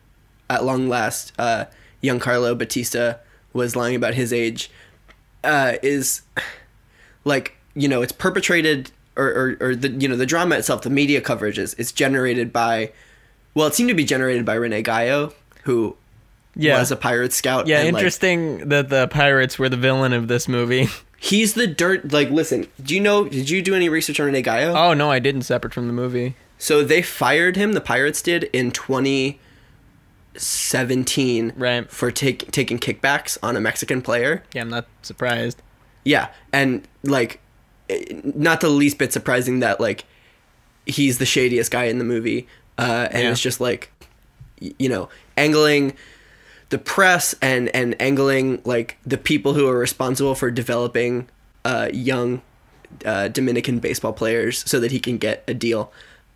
[0.49, 1.65] at long last uh,
[2.01, 3.15] young Carlo Batista
[3.53, 4.71] was lying about his age
[5.43, 6.21] uh, is
[7.25, 10.89] like you know it's perpetrated or, or, or the you know the drama itself, the
[10.89, 12.91] media coverage is it's generated by,
[13.53, 15.95] well, it seemed to be generated by Rene Gayo, who
[16.55, 16.79] Yeah.
[16.79, 17.67] was a pirate scout.
[17.67, 20.87] Yeah, and, like, interesting that the pirates were the villain of this movie.
[21.19, 22.11] he's the dirt.
[22.11, 23.25] Like, listen, do you know?
[23.25, 24.43] Did you do any research on Rene?
[24.47, 25.43] Oh no, I didn't.
[25.43, 26.35] Separate from the movie.
[26.57, 27.73] So they fired him.
[27.73, 31.89] The pirates did in 2017 Right.
[31.89, 34.43] for take, taking kickbacks on a Mexican player.
[34.53, 35.61] Yeah, I'm not surprised.
[36.03, 37.39] Yeah, and like,
[37.89, 40.05] eh, not the least bit surprising that like
[40.85, 42.47] he's the shadiest guy in the movie,
[42.77, 43.31] uh, and Yeah.
[43.31, 43.91] it's just like,
[44.59, 45.93] you know, angling
[46.71, 51.27] the press and and angling like the people who are responsible for developing
[51.63, 52.41] uh, young
[53.05, 55.91] uh, Dominican baseball players so that he can get a deal.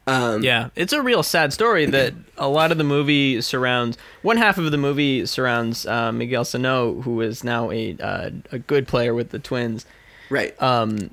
[0.07, 3.97] Um, Yeah, it's a real sad story that a lot of the movie surrounds.
[4.21, 8.59] One half of the movie surrounds uh, Miguel Sano, who is now a uh, a
[8.59, 9.85] good player with the Twins.
[10.29, 10.59] Right.
[10.61, 11.11] um,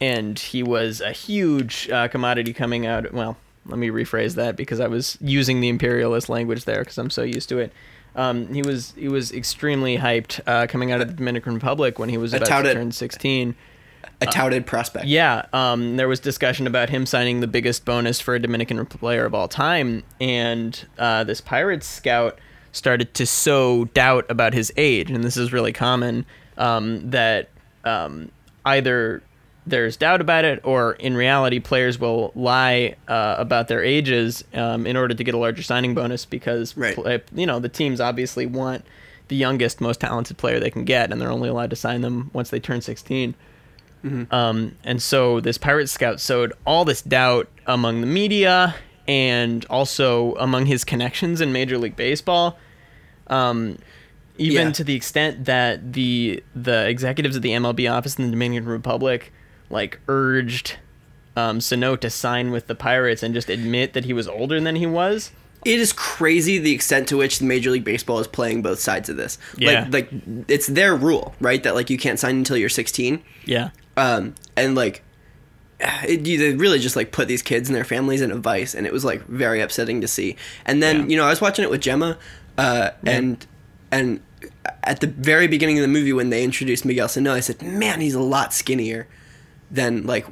[0.00, 3.12] and he was a huge uh, commodity coming out.
[3.12, 7.10] Well, let me rephrase that because I was using the imperialist language there because I'm
[7.10, 7.72] so used to it.
[8.16, 12.08] Um, he was he was extremely hyped uh, coming out of the Dominican Republic when
[12.08, 13.54] he was about touted- to turn 16.
[14.20, 15.06] a touted prospect.
[15.06, 19.24] Yeah, um, there was discussion about him signing the biggest bonus for a Dominican player
[19.24, 22.38] of all time, and uh, this Pirates scout
[22.72, 26.24] started to sow doubt about his age, and this is really common.
[26.56, 27.48] Um, that
[27.84, 28.30] um,
[28.64, 29.22] either
[29.66, 34.86] there's doubt about it, or in reality, players will lie uh, about their ages um,
[34.86, 36.94] in order to get a larger signing bonus because Right.
[36.94, 38.84] pla- you know the teams obviously want
[39.28, 42.30] the youngest, most talented player they can get, and they're only allowed to sign them
[42.34, 43.34] once they turn 16.
[44.30, 48.74] Um, and so this pirate scout sowed all this doubt among the media
[49.08, 52.58] and also among his connections in Major League Baseball.
[53.28, 53.78] Um,
[54.36, 54.72] even Yeah.
[54.72, 59.32] to the extent that the the executives of the MLB office in the Dominican Republic
[59.74, 60.76] like urged
[61.36, 64.76] um, Sano to sign with the Pirates and just admit that he was older than
[64.76, 65.32] he was.
[65.64, 69.08] it is crazy the extent to which the Major League Baseball is playing both sides
[69.08, 69.36] of this.
[69.56, 69.88] Yeah.
[69.90, 71.62] Like, like it's their rule, right?
[71.62, 73.22] That like you can't sign until you're 16.
[73.46, 73.70] Yeah.
[73.96, 75.02] Um, and like,
[75.80, 78.74] it, you- they really just like put these kids and their families in a vice,
[78.74, 80.36] and it was like very upsetting to see.
[80.64, 81.06] And then Yeah.
[81.06, 82.16] you know I was watching it with Gemma,
[82.58, 83.44] uh, and
[83.90, 84.20] and
[84.82, 88.00] at the very beginning of the movie when they introduced Miguel Sano, I said, "Man,
[88.00, 89.06] he's a lot skinnier."
[89.70, 90.26] Than like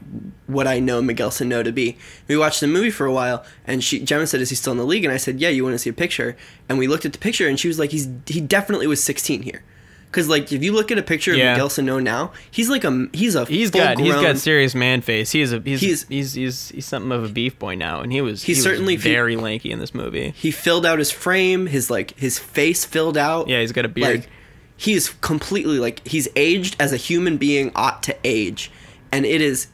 [0.46, 1.96] what I know Miguel Sano to be.
[2.28, 4.78] We watched the movie for a while, and she Gemma said, "Is he still in
[4.78, 6.36] the league?" And I said, "Yeah, you want to see a picture?"
[6.68, 9.42] And we looked at the picture, and she was like, "He's he definitely was 16
[9.42, 9.62] here."
[10.10, 11.52] Because like if you look at a picture Yeah.
[11.52, 14.74] of Miguel Sano now, he's like a he's a He's got he's full-grown- got serious
[14.74, 15.30] man face.
[15.30, 18.20] He's a he's He's- he's he's he's, something of a beef boy now, and he
[18.20, 20.34] was He's he was certainly- very lanky in this movie.
[20.36, 23.48] he filled out his frame, his like his face filled out.
[23.48, 24.16] Yeah, he's got a beard.
[24.20, 24.28] Like
[24.76, 28.70] he's completely like he's aged as a human being ought to age,
[29.12, 29.68] and it is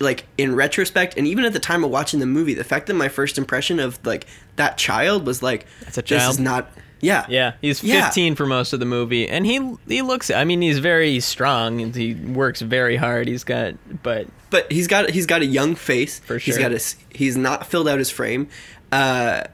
[0.00, 2.94] like in retrospect, and even at the time of watching the movie, the fact that
[2.94, 6.72] my first impression of like that child was like, That's a child This is not.
[7.00, 7.26] Yeah.
[7.28, 8.06] Yeah, he's Yeah.
[8.06, 10.30] 15 for most of the movie, and he he looks.
[10.30, 13.28] I mean, he's very strong and he works very hard.
[13.28, 16.20] He's got, but but he's got he's got a young face.
[16.20, 16.62] For He's sure.
[16.62, 16.80] got a
[17.12, 18.48] he's not filled out his frame,
[18.92, 19.44] uh,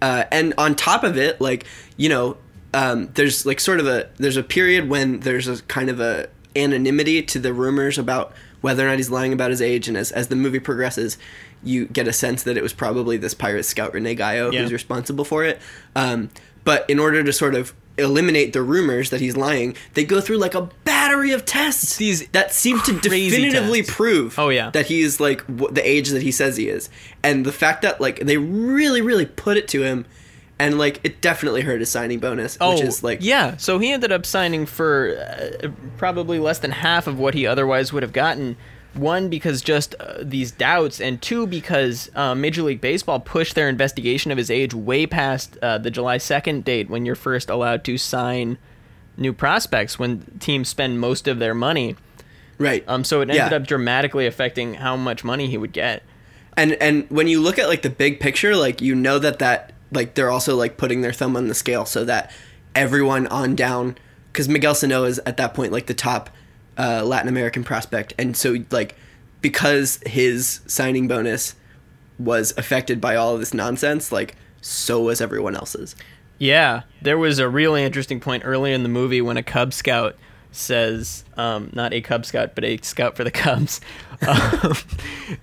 [0.00, 1.64] uh, and on top of it, like
[1.96, 2.36] you know,
[2.72, 6.28] um, there's like sort of a there's a period when there's a kind of a
[6.58, 10.10] anonymity to the rumors about whether or not he's lying about his age, and as
[10.12, 11.16] as the movie progresses,
[11.62, 14.62] you get a sense that it was probably this pirate scout Rene Gayo Yeah.
[14.62, 15.58] who's responsible for it.
[15.94, 16.30] Um,
[16.64, 20.38] but in order to sort of eliminate the rumors that he's lying, they go through
[20.38, 23.94] like a battery of tests These that seem to definitively tests.
[23.96, 24.70] prove Oh, yeah.
[24.70, 26.88] that he's like w- the age that he says he is
[27.24, 30.04] and the fact that like they really really put it to him
[30.58, 33.56] and like it definitely hurt his signing bonus which is like Oh, yeah.
[33.58, 35.16] So he ended up signing for
[35.62, 38.56] uh, probably less than half of what he otherwise would have gotten.
[38.94, 43.68] One because just uh, these doubts, and two because uh, Major League Baseball pushed their
[43.68, 47.84] investigation of his age way past uh, the July second date when you're first allowed
[47.84, 48.58] to sign
[49.16, 51.94] new prospects when teams spend most of their money.
[52.56, 53.54] right Um, so it ended Yeah.
[53.56, 56.02] up dramatically affecting how much money he would get.
[56.56, 59.72] and and when you look at like the big picture like you know that that
[59.90, 62.30] like they're also like putting their thumb on the scale so that
[62.74, 63.96] everyone on down
[64.32, 66.30] because miguel sano is at that point like the top
[66.76, 68.14] uh, latin american prospect.
[68.18, 68.94] And so like
[69.40, 71.54] because his signing bonus
[72.18, 75.94] was affected by all of this nonsense like so was everyone else's.
[76.38, 80.16] Yeah, there was a really interesting point early in the movie when a Cub Scout
[80.58, 83.80] says, um, not a Cub Scout, but a scout for the Cubs,
[84.26, 84.74] um,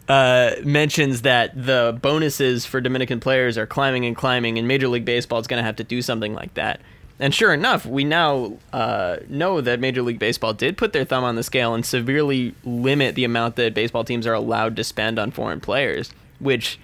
[0.09, 5.05] uh, mentions that the bonuses for Dominican players are climbing and climbing, and Major League
[5.05, 6.81] Baseball is going to have to do something like that.
[7.19, 11.23] and sure enough, we now uh, know that Major League Baseball did put their thumb
[11.23, 15.17] on the scale and severely limit the amount that baseball teams are allowed to spend
[15.17, 16.77] on foreign players, which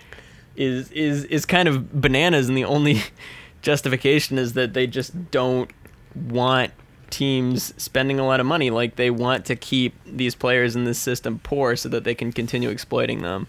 [0.55, 2.47] is is is kind of bananas.
[2.47, 3.01] And the only
[3.61, 5.69] justification is that they just don't
[6.15, 6.71] want
[7.11, 8.69] teams spending a lot of money.
[8.69, 12.31] Like they want to keep these players in this system poor so that they can
[12.31, 13.47] continue exploiting them.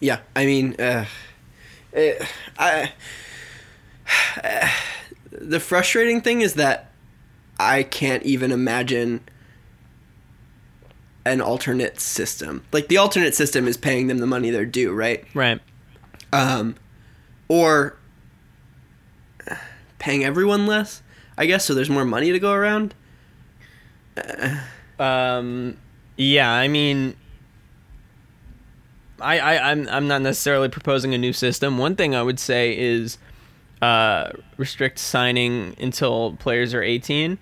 [0.00, 1.06] Yeah, I mean, uh,
[1.92, 2.26] it,
[2.58, 2.92] I.
[5.30, 6.90] the frustrating thing is that
[7.58, 9.20] I can't even imagine
[11.24, 12.64] an alternate system.
[12.72, 15.24] Like the alternate system is paying them the money they're due, right?
[15.34, 15.60] Right.
[16.32, 16.76] Um,
[17.48, 17.96] or
[19.98, 21.02] paying everyone less,
[21.42, 22.94] I guess, so there's more money to go around.
[25.00, 25.76] Um,
[26.16, 27.16] yeah, I mean,
[29.20, 31.78] I, I I'm I'm not necessarily proposing a new system.
[31.78, 33.18] One thing I would say is
[33.80, 37.38] uh, restrict signing until players are 18.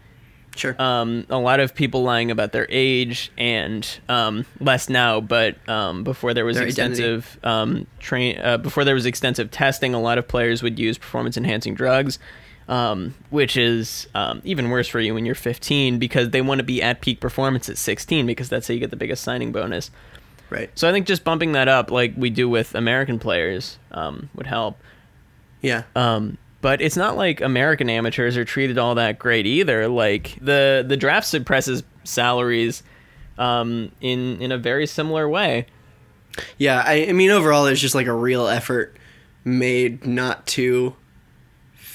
[0.57, 0.74] Sure.
[0.80, 6.05] Um, a lot of people lying about their age and um, less now, but um,
[6.05, 10.16] before there was Their extensive um, train uh, before there was extensive testing, a lot
[10.16, 12.18] of players would use performance enhancing drugs,
[12.71, 16.64] um, which is um, even worse for you when you're 15 because they want to
[16.64, 19.91] be at peak performance at 16 because that's how you get the biggest signing bonus.
[20.51, 20.71] right.
[20.77, 24.47] So I think just bumping that up like we do with American players um, would
[24.47, 24.79] help.
[25.61, 25.83] Yeah.
[25.97, 29.89] Um, but it's not like American amateurs are treated all that great either.
[29.89, 32.85] Like the the draft suppresses salaries
[33.37, 35.66] um, in in a very similar way.
[36.59, 38.97] Yeah, I, I mean, overall, there's just like a real effort
[39.43, 40.95] made not to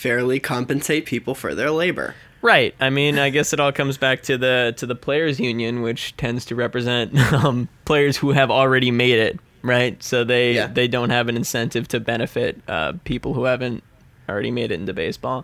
[0.05, 2.13] fairly compensate people for their labor.
[2.43, 2.75] Right.
[2.79, 6.15] I mean, I guess it all comes back to the to the players union, which
[6.15, 9.39] tends to represent um, players who have already made it.
[9.63, 10.01] Right.
[10.03, 10.67] So they Yeah.
[10.67, 13.83] they don't have an incentive to benefit uh, people who haven't
[14.29, 15.43] already made it into baseball.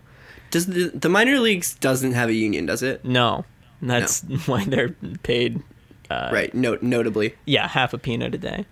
[0.51, 3.03] Does the, the minor leagues doesn't have a union, does it?
[3.03, 3.45] No.
[3.81, 4.89] That's why they're
[5.23, 5.63] paid.
[6.07, 6.53] Uh, right.
[6.53, 8.65] No, notably, Yeah, half a peanut a day.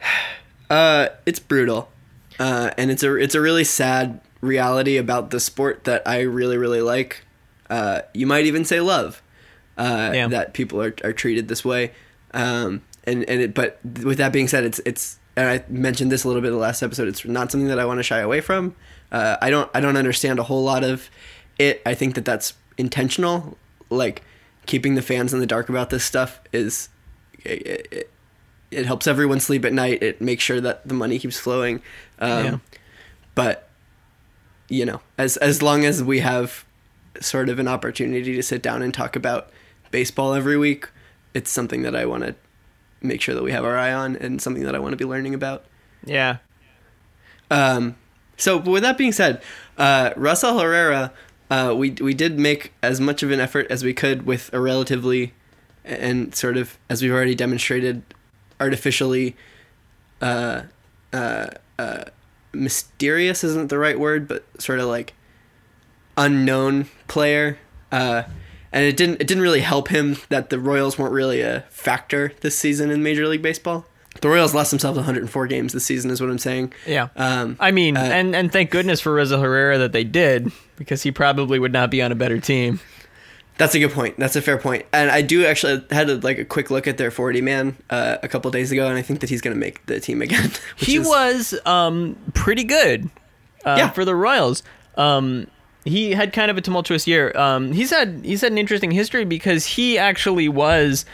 [0.70, 1.90] uh, it's brutal,
[2.38, 6.56] uh, and it's a it's a really sad reality about the sport that I really
[6.56, 7.24] really like.
[7.68, 9.22] Uh, you might even say love.
[9.78, 10.28] Uh, Yeah.
[10.28, 11.92] That people are, are treated this way,
[12.32, 16.24] um, and and it, but with that being said, it's it's and I mentioned this
[16.24, 17.08] a little bit in the last episode.
[17.08, 18.74] It's not something that I want to shy away from.
[19.12, 21.10] Uh, I don't I don't understand a whole lot of
[21.58, 21.82] it.
[21.84, 23.58] I think that that's intentional.
[23.90, 24.22] Like
[24.64, 26.88] keeping the fans in the dark about this stuff is
[27.44, 28.10] it, it,
[28.76, 30.02] it helps everyone sleep at night.
[30.02, 31.82] It makes sure that the money keeps flowing.
[32.18, 32.58] Um, Yeah.
[33.34, 33.68] But
[34.68, 36.64] you know, as as long as we have
[37.20, 39.50] sort of an opportunity to sit down and talk about
[39.90, 40.88] baseball every week,
[41.34, 42.34] it's something that I want to
[43.00, 45.04] make sure that we have our eye on and something that I want to be
[45.04, 45.64] learning about.
[46.04, 46.38] Yeah.
[47.50, 47.96] Um,
[48.36, 49.42] so with that being said,
[49.78, 51.12] uh, Rosell Herrera,
[51.50, 54.60] uh, we we did make as much of an effort as we could with a
[54.60, 55.32] relatively,
[55.84, 58.02] and sort of as we've already demonstrated,
[58.60, 59.36] artificially,
[60.20, 60.62] uh,
[61.12, 61.48] uh,
[61.78, 62.04] uh,
[62.52, 65.14] mysterious isn't the right word, but sort of like
[66.16, 67.58] unknown player.
[67.92, 68.24] Uh,
[68.72, 72.32] and it didn't it didn't really help him that the Royals weren't really a factor
[72.40, 73.86] this season in Major League Baseball.
[74.20, 76.72] The Royals lost themselves 104 games this season, is what I'm saying.
[76.86, 77.08] Yeah.
[77.16, 81.02] Um, I mean, uh, and and thank goodness for Reza Herrera that they did because
[81.02, 82.80] he probably would not be on a better team.
[83.58, 84.18] That's a good point.
[84.18, 84.84] That's a fair point.
[84.92, 88.18] And I do actually had a, like a quick look at their 40 man uh,
[88.22, 90.50] a couple days ago, and I think that he's going to make the team again.
[90.76, 93.08] He is- was um pretty good
[93.64, 93.90] uh, Yeah.
[93.90, 94.62] for the Royals.
[94.96, 95.46] Um,
[95.84, 97.32] he had kind of a tumultuous year.
[97.36, 101.06] Um, he's had he's had an interesting history because he actually was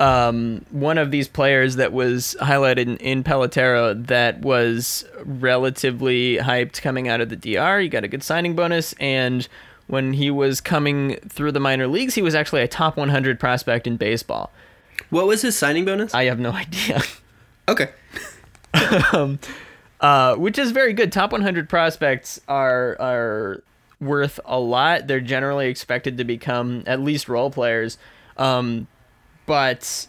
[0.00, 6.80] um, one of these players that was highlighted in, in Pelotero that was relatively hyped
[6.82, 7.80] coming out of the DR.
[7.80, 9.48] He got a good signing bonus, and
[9.88, 13.86] when he was coming through the minor leagues, he was actually a top 100 prospect
[13.86, 14.52] in baseball.
[15.10, 16.14] What was his signing bonus?
[16.14, 17.02] I have no idea.
[17.68, 17.90] okay.
[20.00, 21.10] uh, which is very good.
[21.10, 23.62] Top 100 prospects are are
[24.00, 25.06] worth a lot.
[25.06, 27.98] They're generally expected to become at least role players,
[28.36, 28.86] um,
[29.46, 30.06] but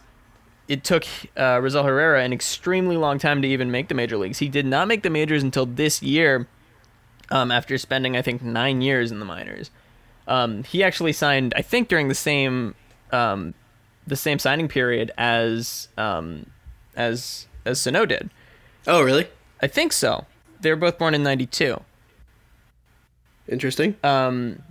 [0.67, 1.03] it took
[1.35, 4.37] uh, Rosell Herrera an extremely long time to even make the major leagues.
[4.39, 6.47] He did not make the majors until this year,
[7.31, 9.71] um, after spending I think nine years in the minors.
[10.27, 12.75] Um, he actually signed, I think, during the same
[13.11, 13.53] um,
[14.05, 16.45] the same signing period as um,
[16.95, 18.29] as as Sano did.
[18.87, 19.27] Oh, really?
[19.61, 20.25] I think so.
[20.61, 21.81] They were both born in '92.
[23.47, 23.95] Interesting.
[24.03, 24.61] Um,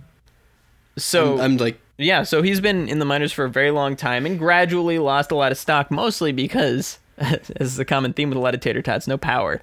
[0.97, 3.95] so I'm, I'm like, yeah, so he's been in the minors for a very long
[3.95, 8.37] time and gradually lost a lot of stock, mostly because, as the common theme with
[8.37, 9.61] a lot of tater tots, no power.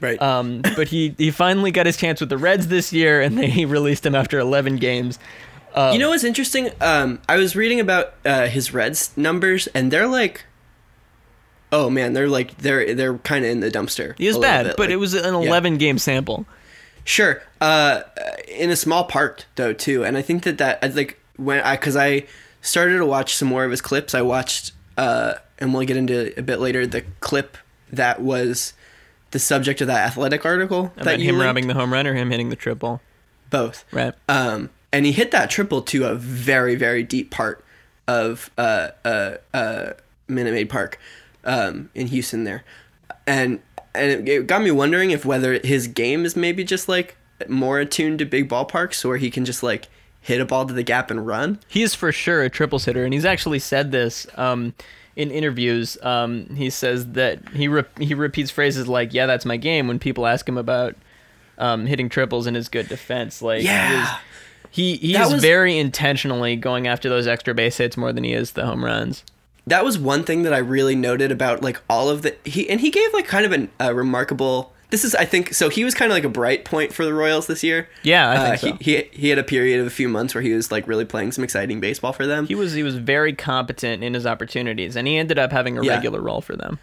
[0.00, 0.20] Right.
[0.20, 3.64] Um, but he he finally got his chance with the Reds this year, and they
[3.66, 5.18] released him after 11 games.
[5.92, 6.70] you know what's interesting?
[6.80, 10.44] Um, I was reading about uh, his Reds numbers, and they're like,
[11.72, 14.16] oh man, they're like they're they're kind of in the dumpster.
[14.18, 16.46] He was bad, bit, but like- it was an 11 game sample.
[17.06, 17.42] Sure.
[17.60, 18.02] Uh,
[18.48, 21.96] in a small part though too, and I think that that like when I because
[21.96, 22.26] I
[22.64, 24.14] started to watch some more of his clips.
[24.14, 27.56] I watched, uh, and we'll get into a bit later the clip
[27.92, 28.72] that was
[29.34, 31.44] the subject of that athletic article About that him linked.
[31.44, 33.02] robbing the home run or him hitting the triple.
[33.50, 33.84] both.
[33.92, 34.14] Right.
[34.28, 37.62] Um, and he hit that triple to a very very deep part
[38.08, 39.92] of uh uh uh
[40.28, 40.98] Minute Maid Park,
[41.44, 42.64] um, in Houston there,
[43.26, 43.60] and
[43.94, 47.16] and it, it got me wondering if whether his game is maybe just like
[47.48, 49.88] more attuned to big ballparks where he can just like
[50.20, 51.58] hit a ball to the gap and run.
[51.68, 54.74] He is for sure a triples hitter, and he's actually said this um,
[55.16, 55.96] in interviews.
[56.02, 59.98] Um, he says that he re- he repeats phrases like "Yeah, that's my game" when
[59.98, 60.96] people ask him about
[61.58, 63.40] um, hitting triples and his good defense.
[63.42, 64.18] Like Yeah.
[64.70, 68.24] he he That is was- very intentionally going after those extra base hits more than
[68.24, 69.24] he is the home runs.
[69.66, 72.80] that was one thing that I really noted about like all of the he and
[72.80, 74.73] he gave like kind of an, a remarkable.
[74.94, 75.68] This is I think so.
[75.70, 77.88] He was kind of like a bright point for the Royals this year.
[78.04, 78.84] Yeah, I Uh, think so.
[78.84, 81.04] he, he he had a period of a few months where he was like really
[81.04, 82.46] playing some exciting baseball for them.
[82.46, 85.82] He was he was very competent in his opportunities, and he ended up having a
[85.82, 85.94] Yeah.
[85.94, 86.78] regular role for them.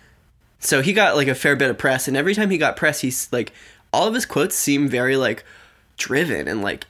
[0.60, 3.00] so he got like a fair bit of press, and every time he got press,
[3.00, 3.54] he's like
[3.94, 5.46] all of his quotes seem very like
[5.98, 6.86] driven and like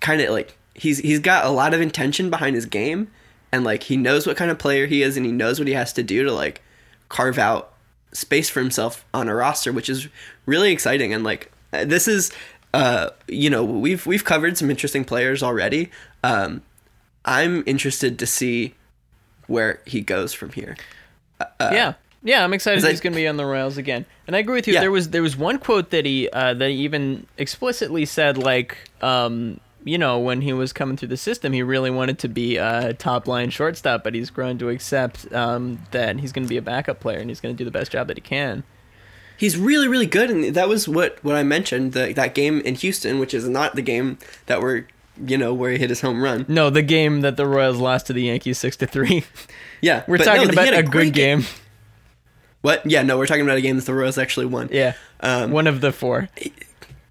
[0.00, 3.08] kind of like he's he's got a lot of intention behind his game,
[3.50, 5.74] and like he knows what kind of player he is, and he knows what he
[5.74, 6.60] has to do to like
[7.08, 7.72] carve out
[8.16, 10.08] space for himself on a roster, which is
[10.46, 11.12] really exciting.
[11.12, 12.32] And like uh, this is,
[12.74, 15.90] uh, you know, we've we've covered some interesting players already.
[16.24, 16.62] Um,
[17.24, 18.74] I'm interested to see
[19.46, 20.76] where he goes from here.
[21.60, 24.06] yeah, yeah, I'm excited Uh, I- he's going to be on the Royals again.
[24.26, 24.74] And I agree with you.
[24.74, 24.80] Yeah.
[24.80, 28.76] There was there was one quote that he uh, that he even explicitly said like
[29.02, 32.56] um, you know when he was coming through the system he really wanted to be
[32.56, 36.56] a top line shortstop, but he's grown to accept um, that he's going to be
[36.56, 38.64] a backup player and he's going to do the best job that he can.
[39.38, 42.74] He's really, really good, and that was what what I mentioned the, that game in
[42.74, 44.86] Houston, which is not the game that we're
[45.24, 46.44] you know where he hit his home run.
[46.48, 49.24] No, the game that the Royals lost to the Yankees six to three.
[49.82, 51.44] Yeah, We're but no, talking about a, great good game.
[52.62, 52.84] What?
[52.90, 54.70] Yeah, no, we're talking about a game that the Royals actually won.
[54.72, 56.30] Yeah, Um, one of the four.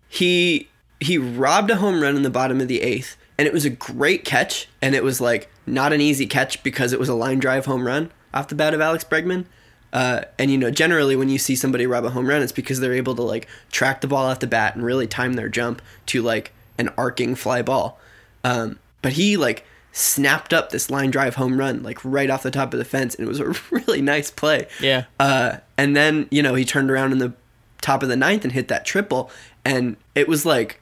[0.10, 0.68] he
[1.00, 3.70] he robbed a home run in the bottom of the eighth, and it was a
[3.70, 7.40] great catch, and it was like not an easy catch because it was a line
[7.40, 9.46] drive home run off the bat of Alex Bregman.
[9.94, 12.80] Uh, and you know, generally when you see somebody rob a home run, it's because
[12.80, 15.82] they're able to like track the ball off the bat and really time their jump
[16.06, 17.98] to like an arcing fly ball.
[18.44, 22.52] Um, but he like snapped up this line drive home run like right off the
[22.52, 24.68] top of the fence, and it was a really nice play.
[24.82, 25.06] Yeah.
[25.20, 27.34] Uh, and then you know he turned around in the
[27.82, 29.32] top of the ninth and hit that triple,
[29.64, 30.82] and it was like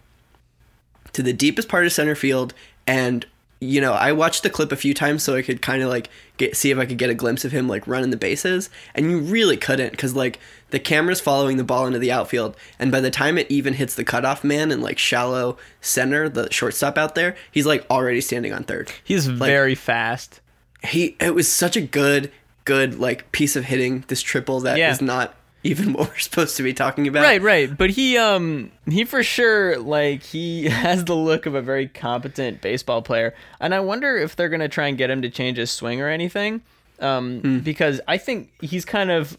[1.13, 2.53] to the deepest part of center field.
[2.85, 3.25] And
[3.59, 6.09] you know I watched the clip a few times so I could kind of like
[6.35, 9.09] get see if I could get a glimpse of him like running the bases, and
[9.09, 10.37] you really couldn't because like
[10.71, 13.95] the camera's following the ball into the outfield, and by the time it even hits
[13.95, 18.51] the cutoff man in like shallow center, the shortstop out there, he's like already standing
[18.51, 20.41] on third He's very fast.
[20.83, 22.31] he it was such a good
[22.65, 25.05] good like piece of hitting this triple that is Yeah.
[25.05, 27.75] not even what we're supposed to be talking about Right, right.
[27.77, 32.61] But he um he for sure like he has the look of a very competent
[32.61, 33.33] baseball player.
[33.59, 36.09] And I wonder if they're gonna try and get him to change his swing or
[36.09, 36.61] anything.
[36.99, 37.59] Um Hmm.
[37.59, 39.37] because I think he's kind of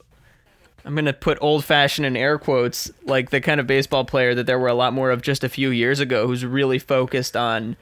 [0.86, 4.44] I'm gonna put old fashioned in air quotes, like the kind of baseball player that
[4.46, 7.76] there were a lot more of just a few years ago who's really focused on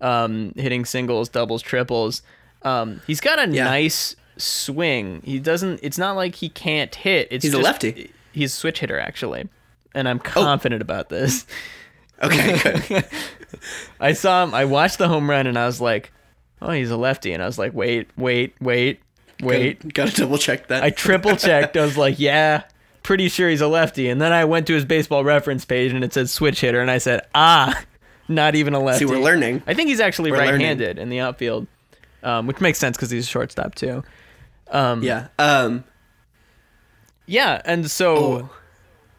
[0.00, 2.22] um hitting singles, doubles, triples.
[2.62, 3.64] Um he's got a Yeah.
[3.64, 5.22] nice swing.
[5.24, 7.28] He doesn't it's not like he can't hit.
[7.30, 8.08] It's He's a lefty.
[8.08, 8.12] Oh.
[8.32, 9.48] He's a switch hitter actually,
[9.94, 11.46] and I'm confident about this.
[12.22, 12.58] okay
[12.88, 13.04] good
[14.00, 14.54] I saw him.
[14.54, 16.12] I watched the home run, and I was like,
[16.60, 19.00] "Oh, he's a lefty." And I was like, "Wait, wait, wait,
[19.40, 21.76] wait." gotta, gotta double check that I triple checked.
[21.76, 22.64] I was like, "Yeah,
[23.02, 26.04] pretty sure he's a lefty." And then I went to his baseball reference page, and
[26.04, 27.82] it said switch hitter, and I said, "Ah,
[28.28, 31.20] not even a lefty." see we're learning I think he's actually We're right-handed in the
[31.20, 31.66] outfield,
[32.22, 34.02] um, which makes sense because he's a shortstop too.
[34.72, 35.84] Yeah um
[37.26, 38.16] Yeah, and so.
[38.16, 38.50] oh,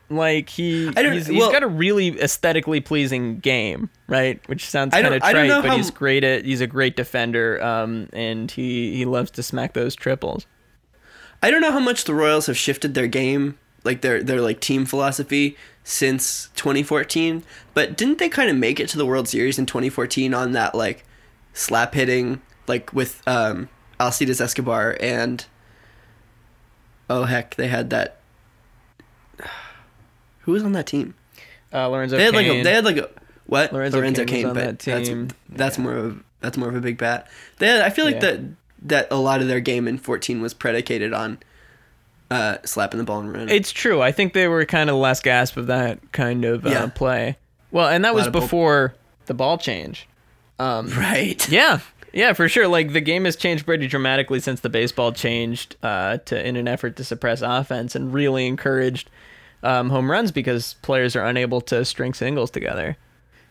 [0.10, 5.06] like he he's, he's well- got a really aesthetically pleasing game right which sounds kind
[5.06, 9.04] of trite but how he's great at he's a great defender um and he he
[9.04, 10.48] loves to smack those triples
[11.44, 14.62] I don't know how much the Royals have shifted their game like their their like
[14.62, 17.44] team philosophy since 2014
[17.74, 20.74] but didn't they kind of make it to the World Series in 2014 on that
[20.74, 21.04] like
[21.52, 23.68] slap hitting like with um
[24.00, 25.46] Alcides Escobar and
[27.10, 28.18] oh heck they had that
[30.42, 31.14] Who was on that team?
[31.74, 33.10] Uh, Lorenzo They had like a, they had like a
[33.46, 35.10] what Lorenzo Cain was on but that that's
[35.50, 37.28] that's more of that's more of a big bat.
[37.58, 38.20] They had, I feel like Yeah.
[38.32, 38.40] that
[38.84, 41.40] that a lot of their game in 14 was predicated on
[42.30, 43.50] uh, slapping the ball and running.
[43.56, 44.02] It's true.
[44.02, 46.88] I think they were kind of the last gasp of that kind of uh, Yeah.
[46.94, 47.38] play.
[47.72, 48.96] Well, and that was of ball- before
[49.26, 50.08] the ball change.
[50.60, 51.50] right.
[51.50, 51.80] Yeah,
[52.18, 52.68] yeah, for sure.
[52.68, 56.68] Like the game has changed pretty dramatically since the baseball changed uh, to in an
[56.68, 59.10] effort to suppress offense and really encouraged
[59.64, 62.98] um, home runs because players are unable to string singles together.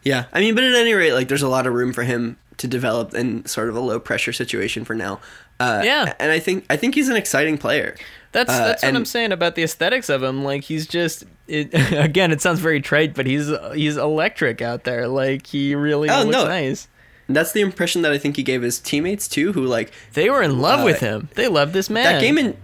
[0.03, 2.37] Yeah, I mean, but at any rate, like there's a lot of room for him
[2.59, 5.21] to develop in sort of a low pressure situation for now.
[5.61, 6.13] Uh, Yeah.
[6.19, 7.95] and I think I think he's an exciting player.
[8.33, 10.45] That's Uh, that's what I'm saying about the aesthetics of him.
[10.45, 15.09] Like he's just it, again, it sounds very trite, but he's he's electric out there.
[15.09, 16.45] Like he really Oh, looks no.
[16.47, 16.89] nice.
[17.29, 20.43] That's the impression that I think he gave his teammates too, who like They were
[20.43, 21.29] in love Uh, with him.
[21.35, 22.05] They loved this man.
[22.05, 22.57] that game in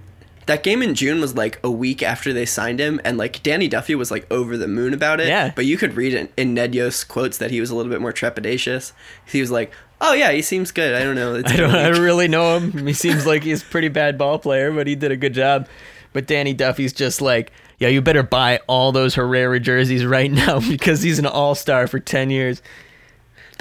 [0.47, 3.69] that game in June was like a week after they signed him, and like Danny
[3.69, 5.29] Duffy was like over the moon about it.
[5.29, 5.53] Yeah.
[5.55, 8.01] But you could read in, in Ned Yost's quotes that he was a little bit
[8.01, 8.91] more trepidatious.
[9.25, 10.95] He was like, "Oh yeah, he seems good.
[10.95, 11.35] I don't know.
[11.37, 12.87] It's I don't, I week." don't really know him.
[12.89, 15.69] He seems like he's a pretty bad ball player, but he did a good job.
[16.13, 20.59] But Danny Duffy's just like, yeah, you better buy all those Herrera jerseys right now
[20.61, 22.63] because he's an all star for 10 years.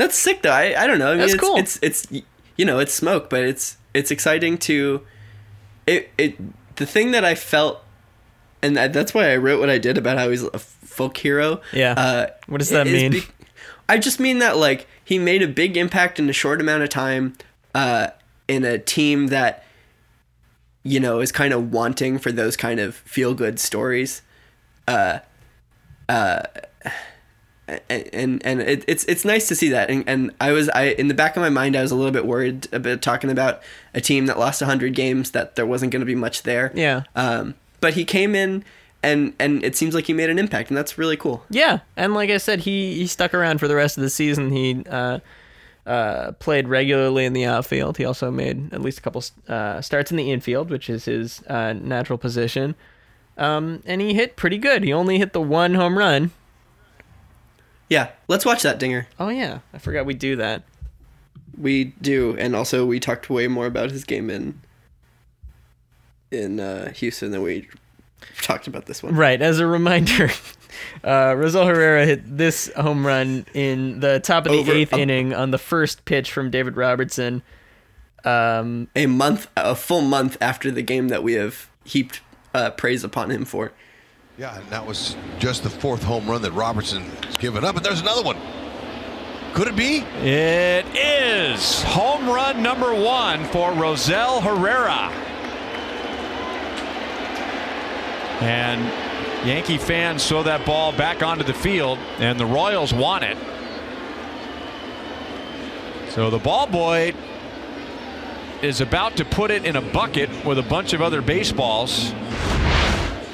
[0.02, 0.50] That's sick though.
[0.52, 1.10] I, I don't know.
[1.10, 1.58] I mean, That's it's, cool.
[1.58, 2.08] It's it's
[2.58, 5.06] you know it's smoke, but it's it's exciting to
[5.86, 6.38] it it
[6.78, 7.84] the thing that I felt,
[8.64, 11.62] and that, that's why I wrote what I did about how he's a folk hero.
[11.72, 11.94] Yeah.
[11.94, 13.12] Uh, What does that mean?
[13.12, 13.24] be-
[13.88, 16.90] I just mean that like he made a big impact in a short amount of
[16.90, 17.36] time,
[17.76, 18.08] uh,
[18.48, 19.64] in a team that
[20.82, 24.24] you know is kind of wanting for those kind of feel good stories.
[27.90, 31.08] And and it, it's it's nice to see that and, and I was I in
[31.08, 33.62] the back of my mind I was a little bit worried about talking about
[33.94, 37.04] a team that lost 100 games that there wasn't going to be much there Yeah.
[37.16, 38.64] um but he came in
[39.04, 41.80] and and it seems like he made an impact and that's really cool Yeah.
[41.98, 44.52] And like I said, he, he stuck around for the rest of the season.
[44.52, 45.20] He uh,
[45.86, 47.98] uh, played regularly in the outfield.
[47.98, 51.42] He also made at least a couple uh, starts in the infield, which is his
[51.48, 52.76] uh, natural position.
[53.38, 54.84] Um, and he hit pretty good.
[54.84, 56.30] He only hit the one home run.
[57.92, 59.60] Yeah let's watch that dinger Oh, yeah.
[59.74, 60.64] I forgot we do that.
[61.58, 64.62] we do and also we talked way more about his game in
[66.32, 67.68] in uh, Houston than we
[68.42, 69.42] talked about this one Right.
[69.42, 70.26] As a reminder,
[71.04, 75.34] uh, Rosell Herrera hit this home run in the top of the Over- eighth inning
[75.34, 77.44] on the first pitch from David Robertson.
[78.24, 82.22] Um, a month a full month after the game that we have heaped
[82.54, 83.72] uh, praise upon him for
[84.38, 87.76] Yeah, and that was just the fourth home run that Robertson has given up.
[87.76, 88.38] And there's another one.
[89.54, 89.98] Could it be?
[90.24, 95.12] It is home run number one for Rosell Herrera.
[98.42, 98.82] And
[99.46, 103.38] Yankee fans throw that ball back onto the field, and the Royals want it.
[106.12, 107.14] So the ball boy
[108.62, 112.14] is about to put it in a bucket with a bunch of other baseballs.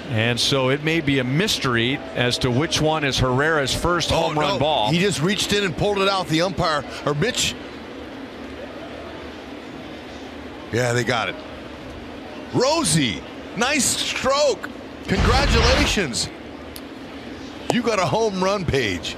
[0.10, 4.40] And so it may be a mystery as to which one is Herrera's first home
[4.40, 4.88] run ball.
[4.88, 6.28] Oh, He just reached in and pulled it out.
[6.28, 7.54] The umpire, or Mitch.
[10.72, 11.36] Yeah, they got it.
[12.54, 13.22] Rosie,
[13.58, 14.70] nice stroke.
[15.08, 16.30] Congratulations.
[17.74, 19.16] You got a home run page.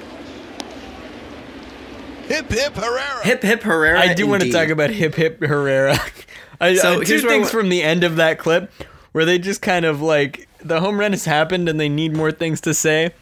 [2.27, 3.23] Hip hip Herrera.
[3.23, 5.97] hip hip Herrera I do want to talk about Hip Hip Herrera.
[6.61, 8.71] I, So uh, two here's where I things from the end of that clip
[9.13, 12.31] where they just kind of like the home run has happened and they need more
[12.31, 13.13] things to say.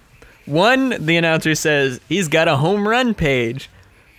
[0.46, 3.70] One, the announcer says he's got a home run page,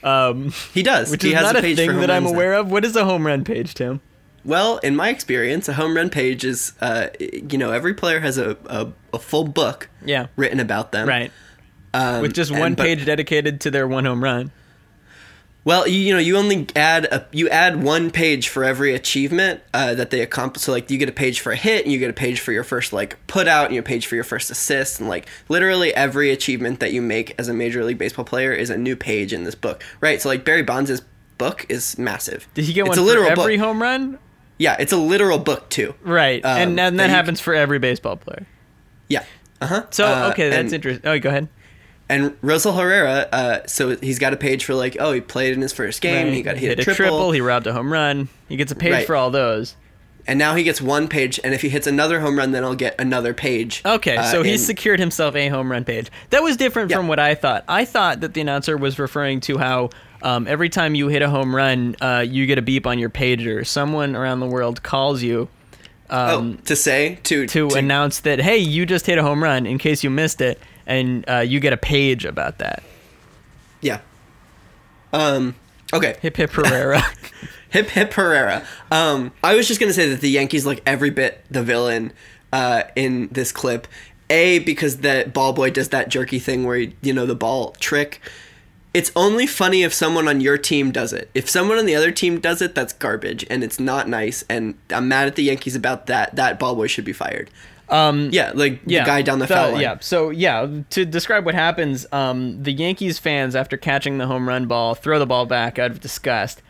[0.03, 2.39] um, he does which he is has not a a, thing that I'm runs now.
[2.39, 2.71] aware of.
[2.71, 4.01] What is a home run page, Tim?
[4.45, 8.39] Well, in my experience, a home run page is, uh, you know, every player has
[8.39, 10.27] a, a, a full book Yeah.
[10.37, 11.09] written about them.
[11.09, 11.33] Right.
[11.93, 14.53] Um, With just and- one but- page dedicated to their one home run.
[15.69, 19.61] Well, you, you know, you only add a you add one page for every achievement
[19.75, 20.63] uh, that they accomplish.
[20.63, 22.53] So, like, you get a page for a hit, and you get a page for
[22.53, 25.11] your first like put out, and you get a page for your first assist, and
[25.11, 28.79] like literally every achievement that you make as a major league baseball player is a
[28.79, 30.23] new page in this book, right?
[30.23, 31.03] So, like Barry Bonds'
[31.37, 32.49] book is massive.
[32.55, 33.67] Did he get it's one a for literal every book.
[33.67, 34.19] home run?
[34.57, 35.95] Yeah, it's a literal book too.
[36.03, 36.43] Right.
[36.47, 38.47] Um, and, and that that happens for every baseball player.
[39.09, 39.23] Yeah.
[39.61, 39.87] Uh huh.
[39.91, 41.07] So, okay, that's interesting.
[41.07, 41.51] Oh, go ahead.
[42.09, 45.61] And Rosell Herrera, uh, so he's got a page for like, oh, he played in
[45.61, 46.35] his first game, Right.
[46.35, 48.29] he got He hit, a triple, He robbed a home run.
[48.49, 49.07] He gets a page Right.
[49.07, 49.75] for all those.
[50.27, 51.41] and now he gets one page.
[51.43, 53.81] And if he hits another home run, then I'll get another page.
[53.87, 56.11] Okay, uh, so he's in- secured himself a home run page.
[56.31, 56.99] That was different Yeah.
[56.99, 57.65] from what I thought.
[57.67, 59.89] I thought that the announcer was referring to how
[60.21, 63.09] um, every time you hit a home run, uh, you get a beep on your
[63.09, 63.67] pager.
[63.67, 65.49] Someone around the world calls you
[66.11, 69.65] oh, to say to to, announce that hey, you just hit a home run.
[69.67, 72.83] In case you missed it, and uh, you get a page about that.
[73.81, 74.01] yeah.
[75.13, 75.55] Um.
[75.93, 76.17] Okay.
[76.21, 77.03] Hip hip Herrera.
[77.71, 78.67] Hip hip Herrera.
[78.91, 82.13] Um, I was just gonna say that the Yankees look every bit the villain
[82.53, 83.87] uh, in this clip.
[84.31, 87.73] A because that ball boy does that jerky thing where he, you know the ball
[87.73, 88.21] trick.
[88.95, 91.31] It's only funny if someone on your team does it.
[91.35, 94.45] If someone on the other team does it, that's garbage and it's not nice.
[94.49, 96.37] And I'm mad at the Yankees about that.
[96.37, 97.51] That ball boy should be fired.
[97.91, 99.81] Um, yeah, like yeah, the guy down the, foul line.
[99.81, 99.97] Yeah.
[100.01, 104.67] So yeah, to describe what happens, um, the Yankees fans after catching the home run
[104.67, 106.63] ball throw the ball back out of disgust.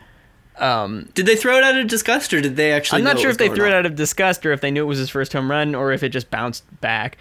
[0.57, 2.99] Um, Did they throw it out of disgust or did they actually?
[2.99, 4.87] I'm not sure if they threw it out of disgust or if they knew it
[4.87, 7.17] was his first home run or if it just bounced back.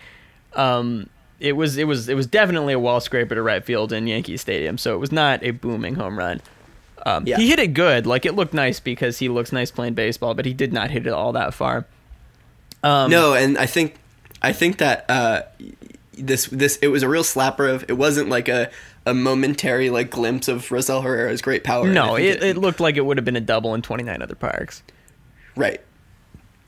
[0.54, 4.08] Um, it was it was it was definitely a wall scraper to right field in
[4.08, 6.40] Yankee Stadium, so it was not a booming home run.
[7.06, 7.36] Um, Yeah.
[7.36, 10.44] He hit it good, like it looked nice because he looks nice playing baseball, but
[10.44, 11.86] he did not hit it all that far.
[12.82, 13.96] Um, no, and I think
[14.42, 15.42] I think that uh,
[16.12, 18.70] this this it was a real slapper of it wasn't like a
[19.06, 21.86] a momentary like glimpse of Rosell Herrera's great power.
[21.88, 24.20] No, I think it, it looked like it would have been a double in 29
[24.22, 24.82] other parks.
[25.56, 25.80] right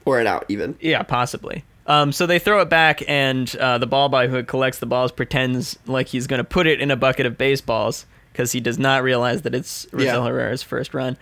[0.06, 0.76] or an out even.
[0.80, 1.64] Yeah, possibly.
[1.86, 5.12] Um, so they throw it back, and uh, the ball boy who collects the balls
[5.12, 8.78] pretends like he's going to put it in a bucket of baseballs because he does
[8.78, 10.24] not realize that it's Rosell Yeah.
[10.24, 11.16] Herrera's first run,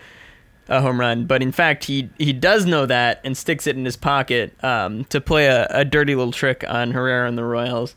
[0.69, 1.27] a home run.
[1.27, 5.05] But in fact, he he does know that and sticks it in his pocket um,
[5.07, 7.95] to play a, a dirty little trick on Herrera and the Royals.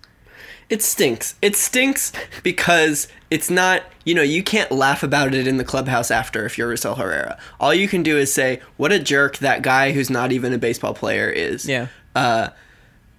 [0.69, 1.35] It stinks.
[1.41, 2.13] It stinks
[2.43, 6.57] because it's not, you know, you can't laugh about it in the clubhouse after if
[6.57, 7.37] you're Rosell Herrera.
[7.59, 10.57] All you can do is say, what a jerk that guy who's not even a
[10.57, 11.67] baseball player is.
[11.67, 11.87] Yeah.
[12.15, 12.51] Uh,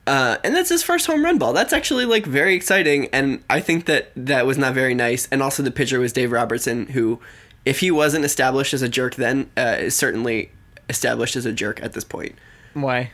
[0.06, 1.52] uh, and that's his first home run ball.
[1.52, 5.28] That's actually like very exciting, and I think that that was not very nice.
[5.30, 7.20] And also, the pitcher was Dave Robertson, who,
[7.64, 10.50] if he wasn't established as a jerk then, uh, is certainly
[10.88, 12.34] established as a jerk at this point.
[12.74, 13.12] Why?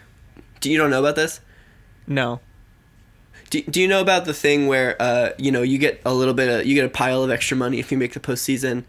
[0.61, 1.41] Do you don't know about this?
[2.07, 2.41] No.
[3.51, 6.35] Do, do you know about the thing where uh, you know you get a little
[6.35, 8.85] bit of you get a pile of extra money if you make the postseason,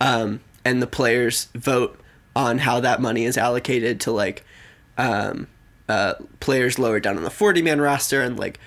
[0.00, 2.00] um, and the players vote
[2.34, 4.44] on how that money is allocated to like
[4.98, 5.46] um,
[5.88, 8.58] uh, players lower down on the forty man roster and like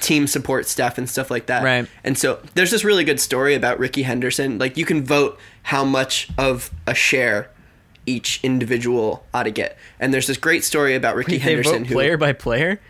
[0.00, 1.62] team support staff and stuff like that.
[1.62, 1.88] Right.
[2.04, 4.58] And so there's this really good story about Rickey Henderson.
[4.58, 7.50] Like you can vote how much of a share
[8.06, 9.76] each individual ought to get.
[10.00, 12.80] And there's this great story about Rickey Wait, Henderson who player by player?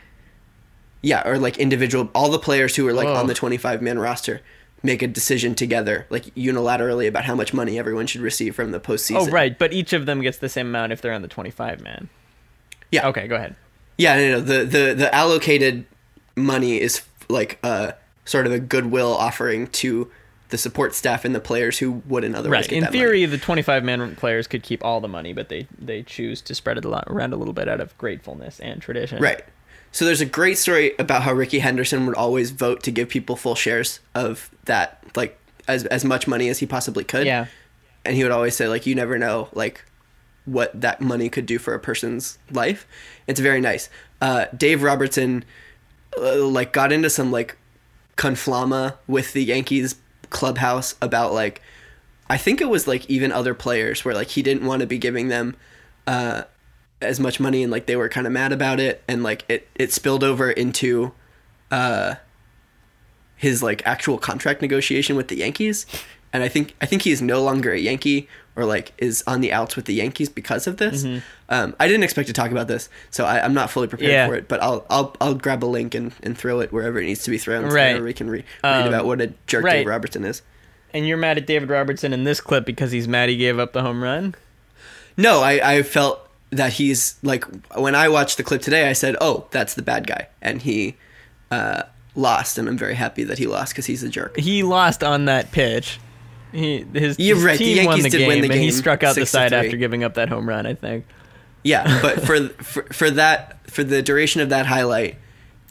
[1.02, 3.14] yeah, or like individual, all the players who are like Oh.
[3.14, 4.40] on the 25 man roster
[4.82, 8.78] make a decision together, like unilaterally, about how much money everyone should receive from the
[8.78, 9.28] postseason.
[9.28, 9.58] Oh, right.
[9.58, 12.08] But each of them gets the same amount if they're on the 25 man.
[12.92, 13.08] Yeah.
[13.08, 13.56] Okay, go ahead.
[13.96, 15.84] Yeah, no, no, the the the allocated
[16.38, 17.92] money is like uh
[18.24, 20.10] sort of a goodwill offering to
[20.50, 22.70] the support staff and the players who wouldn't otherwise Right.
[22.70, 22.98] get In that money.
[23.00, 26.54] theory, the 25 man players could keep all the money, but they they choose to
[26.54, 29.20] spread it a lot, around a little bit out of gratefulness and tradition.
[29.22, 29.42] Right.
[29.92, 33.36] So there's a great story about how Rickey Henderson would always vote to give people
[33.36, 37.26] full shares of that, like as as much money as he possibly could.
[37.26, 37.46] Yeah.
[38.04, 39.84] And he would always say, like, you never know, like,
[40.46, 42.86] what that money could do for a person's life.
[43.26, 43.90] It's very nice.
[44.22, 45.44] Uh, Dave Robertson,
[46.16, 47.56] uh, like, got into some like
[48.16, 49.96] conflama with the Yankees
[50.30, 51.60] clubhouse about like,
[52.30, 54.98] I think it was like even other players where like he didn't want to be
[54.98, 55.56] giving them
[56.06, 56.42] uh,
[57.00, 59.68] as much money and like they were kind of mad about it and like it
[59.74, 61.12] it spilled over into
[61.70, 62.14] uh
[63.36, 65.86] his like actual contract negotiation with the Yankees
[66.32, 69.52] and I think I think he's no longer a Yankee or like is on the
[69.52, 71.04] outs with the Yankees because of this.
[71.48, 74.26] Um, I didn't expect to talk about this, so I, I'm not fully prepared Yeah.
[74.26, 74.48] for it.
[74.48, 77.30] But I'll I'll I'll grab a link and, and throw it wherever it needs to
[77.30, 77.90] be thrown, so Right.
[77.90, 79.72] everybody can re- read Um, about what a jerk right.
[79.78, 80.42] Dave Robertson is.
[80.92, 83.72] And you're mad at David Robertson in this clip because he's mad he gave up
[83.74, 84.34] the home run?
[85.18, 87.44] No, I, I felt that he's like
[87.76, 90.96] when I watched the clip today, I said, "Oh, that's the bad guy," and he
[91.50, 91.82] uh,
[92.14, 94.36] lost, and I'm very happy that he lost because he's a jerk.
[94.38, 95.98] He lost on that pitch.
[96.52, 98.70] He his, You're his right, the team won Yankees the did game, the and he
[98.70, 100.66] struck out the side after giving up that home run.
[100.66, 101.06] I think
[101.62, 105.16] Yeah, but for for for that for the duration of that highlight,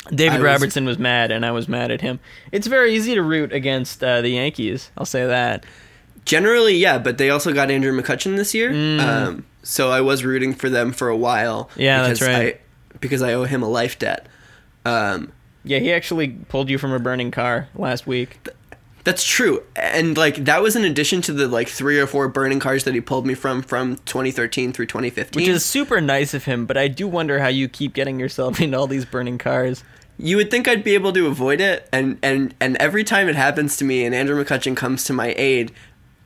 [0.09, 2.19] David I Robertson was mad, and I was mad at him.
[2.51, 4.91] It's very easy to root against uh, the Yankees.
[4.97, 5.65] I'll say that.
[6.25, 8.71] generally, yeah, but they also got Andrew McCutchen this year,
[9.01, 11.65] um, so I was rooting for them for a while.
[11.75, 11.81] Mm.
[11.81, 12.55] Yeah, that's because right.
[12.55, 14.27] I, because I owe him a life debt.
[14.85, 15.31] Um,
[15.63, 18.47] Yeah, he actually pulled you from a burning car last week.
[19.07, 19.63] That's true.
[19.77, 22.93] And like that was in addition to the like three or four burning cars that
[22.93, 25.41] he pulled me from from 2013 through 2015.
[25.41, 28.59] Which is super nice of him, but I do wonder how you keep getting yourself
[28.61, 29.81] into all these burning cars.
[30.17, 33.35] you would think I'd be able to avoid it and and and every time it
[33.37, 35.71] happens to me and Andrew McCutchen comes to my aid,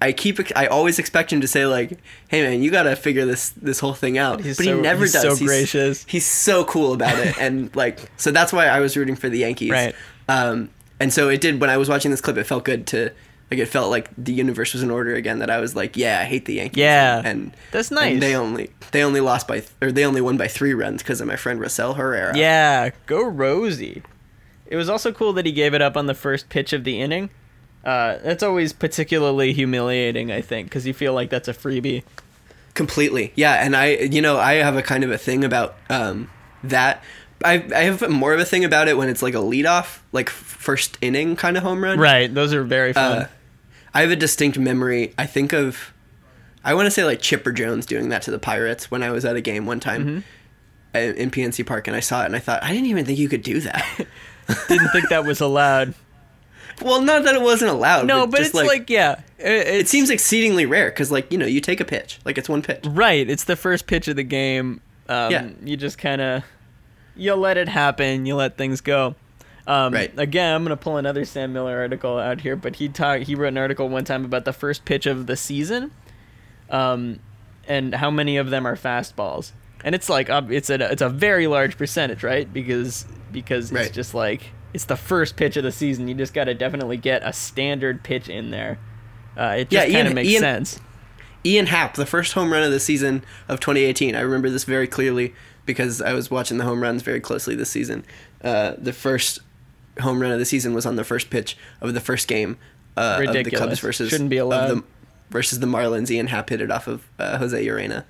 [0.02, 3.28] I keep I always expect him to say like, "Hey man, you got to figure
[3.28, 5.38] this this whole thing out." He's but so- he never he's does.
[5.38, 6.04] so gracious.
[6.10, 9.38] He's so cool about it, and like so that's why I was rooting for the
[9.38, 9.70] Yankees.
[9.82, 9.94] Right.
[10.28, 10.70] Um,
[11.02, 12.38] and so it did when I was watching this clip.
[12.38, 13.12] It felt good to
[13.50, 15.40] like it felt like the universe was in order again.
[15.40, 16.78] That I was like, yeah, I hate the Yankees.
[16.78, 17.22] Yeah.
[17.26, 18.20] and That's and nice.
[18.22, 21.28] they only they only lost by or they only won by three runs because of
[21.28, 22.38] my friend Rosell Herrera.
[22.38, 24.04] Yeah, go Rosie.
[24.68, 27.02] It was also cool that he gave it up on the first pitch of the
[27.02, 27.30] inning.
[27.84, 32.04] Uh, that's always particularly humiliating, I think, because you feel like that's a freebie.
[32.74, 36.30] completely yeah and i you know i have a kind of a thing about um
[36.64, 37.04] that
[37.44, 40.30] i i have more of a thing about it when it's like a leadoff like
[40.30, 43.18] first inning kind of home run Right, those are very fun.
[43.24, 43.28] uh,
[43.94, 45.94] i have a distinct memory i think of
[46.64, 49.26] i want to say like chipper jones doing that to the pirates when i was
[49.26, 50.98] at a game one time Mm-hmm.
[50.98, 53.18] in in pnc park and i saw it and i thought i didn't even think
[53.20, 53.86] you could do that
[54.68, 55.94] Didn't think that was allowed.
[56.82, 60.10] well not that it wasn't allowed No, but just it's like, yeah, it, it seems
[60.10, 63.30] exceedingly rare because like you know you take a pitch like it's one pitch right.
[63.30, 64.82] It's the first pitch of the game.
[65.08, 65.50] Um, Yeah.
[65.64, 66.44] You just kind of
[67.16, 68.26] you let it happen.
[68.26, 69.16] You let things go.
[69.68, 70.12] Um, Right.
[70.18, 73.24] Again, I'm gonna pull another Sam Miller article out here, but he talked.
[73.24, 75.92] He wrote an article one time about the first pitch of the season,
[76.70, 77.20] um,
[77.68, 79.52] and how many of them are fastballs.
[79.84, 82.52] And it's like it's a it's a very large percentage, right?
[82.52, 83.86] Because because Right.
[83.86, 86.08] it's just like it's the first pitch of the season.
[86.08, 88.78] You just got to definitely get a standard pitch in there.
[89.38, 90.80] Uh, it Yeah, just kind of makes Ian- sense.
[91.44, 94.16] Ian Happ, the first home run of the season of 2018.
[94.16, 95.34] I remember this very clearly
[95.72, 98.04] because I was watching the home runs very closely this season.
[98.44, 99.40] Uh, the first
[100.00, 102.58] home run of the season was on the first pitch of the first game
[102.98, 104.68] uh, of the Cubs versus Shouldn't be of allowed.
[104.70, 104.84] the,
[105.30, 106.10] versus the Marlins.
[106.12, 108.04] Ian Happ hit it off of uh, Jose Urena.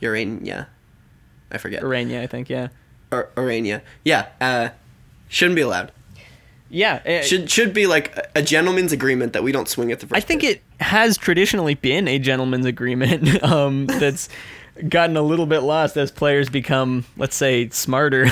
[0.00, 0.66] Urena,
[1.50, 1.82] I forget.
[1.82, 2.48] Urania, I think.
[2.48, 2.68] Yeah.
[3.12, 3.82] Or, Urania.
[4.04, 4.68] Yeah, uh,
[5.28, 5.92] shouldn't be allowed.
[6.68, 7.00] Yeah.
[7.04, 10.06] it- Should should be like a- a gentleman's agreement that we don't swing at the
[10.08, 10.16] first.
[10.16, 10.56] I think pitch.
[10.78, 14.28] it has traditionally been a gentleman's agreement um, that's
[14.88, 18.26] gotten a little bit lost as players become, let's say, smarter.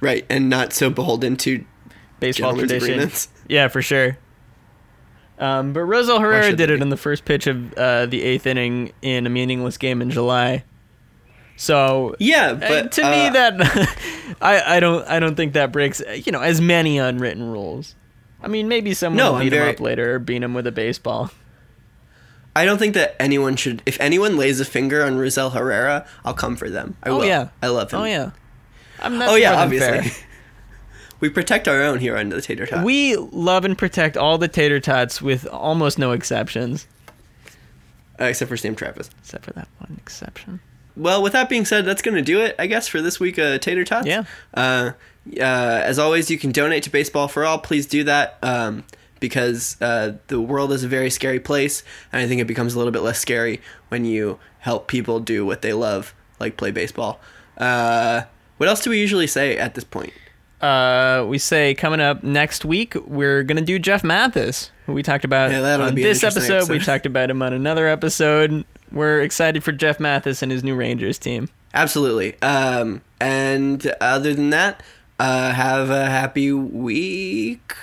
[0.00, 1.64] right and not so beholden to
[2.20, 2.92] Baseball Gentlemen's tradition.
[2.94, 3.28] agreements.
[3.48, 4.18] Yeah, for sure.
[5.38, 8.92] Um, but Rosell Herrera did it in the first pitch of uh, the eighth inning
[9.02, 10.64] in a meaningless game in July.
[11.56, 16.00] So yeah, but to uh, me, that I, I don't I don't think that breaks
[16.24, 17.94] you know as many unwritten rules.
[18.40, 20.72] I mean, maybe someone No, will beat him up later or beat him with a
[20.72, 21.30] baseball.
[22.58, 23.82] I don't think that anyone should.
[23.86, 26.96] If anyone lays a finger on Rosell Herrera, I'll come for them.
[27.02, 27.24] I Oh will.
[27.26, 28.00] yeah, I love him.
[28.00, 28.30] Oh yeah,
[29.00, 30.10] I mean, that's Oh yeah, obviously.
[31.20, 32.84] we protect our own here under the tater tot.
[32.84, 36.86] We love and protect all the tater tots with almost no exceptions,
[38.20, 39.10] uh, except for Sam Travis.
[39.20, 40.60] except for that one exception.
[40.96, 43.38] Well, with that being said, that's going to do it, I guess, for this week,
[43.38, 44.04] uh, Tater Tots.
[44.04, 44.24] Yeah.
[44.52, 44.90] Uh,
[45.38, 45.42] uh,
[45.84, 47.58] as always, you can donate to Baseball for All.
[47.60, 48.82] Please do that um,
[49.20, 52.78] because uh, the world is a very scary place, and I think it becomes a
[52.78, 57.20] little bit less scary when you help people do what they love, like play baseball.
[57.56, 58.22] Uh,
[58.58, 60.12] what else do we usually say at this point?
[60.60, 65.24] Uh, we say coming up next week we're gonna do Jeff Mathis, who we talked
[65.24, 66.72] about Yeah, on this interesting episode.
[66.72, 68.64] We talked about him on another episode.
[68.90, 71.48] We're excited for Jeff Mathis and his new Rangers team.
[71.74, 72.40] Absolutely.
[72.42, 74.82] Um, and other than that,
[75.20, 77.74] uh, have a happy week.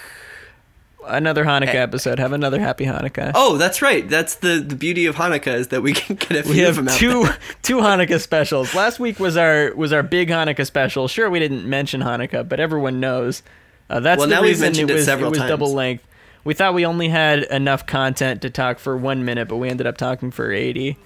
[1.07, 2.19] Another Hanukkah episode.
[2.19, 3.27] Have another happy Hanukkah.
[3.27, 3.31] Eh.
[3.35, 4.07] Oh, that's right.
[4.09, 6.67] That's the, the beauty of Hanukkah is that we can get a few we of
[6.67, 7.27] have them out two
[7.61, 8.73] two Hanukkah specials.
[8.73, 11.07] Last week was our was our big Hanukkah special.
[11.07, 13.43] Sure, we didn't mention Hanukkah, but everyone knows.
[13.89, 15.49] Uh, that's Well, the now we've reason mentioned it it was several it was times.
[15.49, 16.05] double length.
[16.43, 19.87] We thought we only had enough content to talk for one minute, but we ended
[19.87, 20.97] up talking for eighty.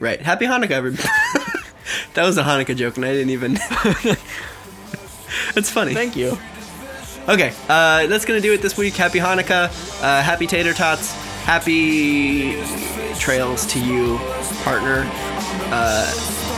[0.00, 0.20] Right.
[0.20, 1.02] Happy Hanukkah, everybody.
[2.14, 3.58] that was a Hanukkah joke, and I didn't even.
[5.56, 5.94] It's funny.
[5.94, 6.38] Thank you.
[7.28, 8.96] Okay, uh, that's gonna do it this week.
[8.96, 9.68] Happy Hanukkah,
[10.02, 11.12] uh, happy tater tots,
[11.44, 12.56] happy
[13.18, 14.16] trails to you,
[14.64, 15.04] partner.
[15.70, 16.10] Uh,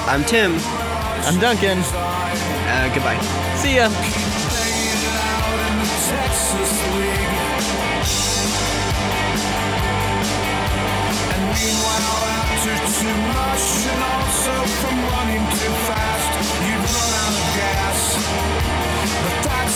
[0.06, 0.52] I'm Tim.
[1.26, 1.78] I'm Duncan.
[1.80, 3.18] Uh, goodbye.
[3.56, 3.90] See ya.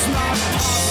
[0.07, 0.84] Not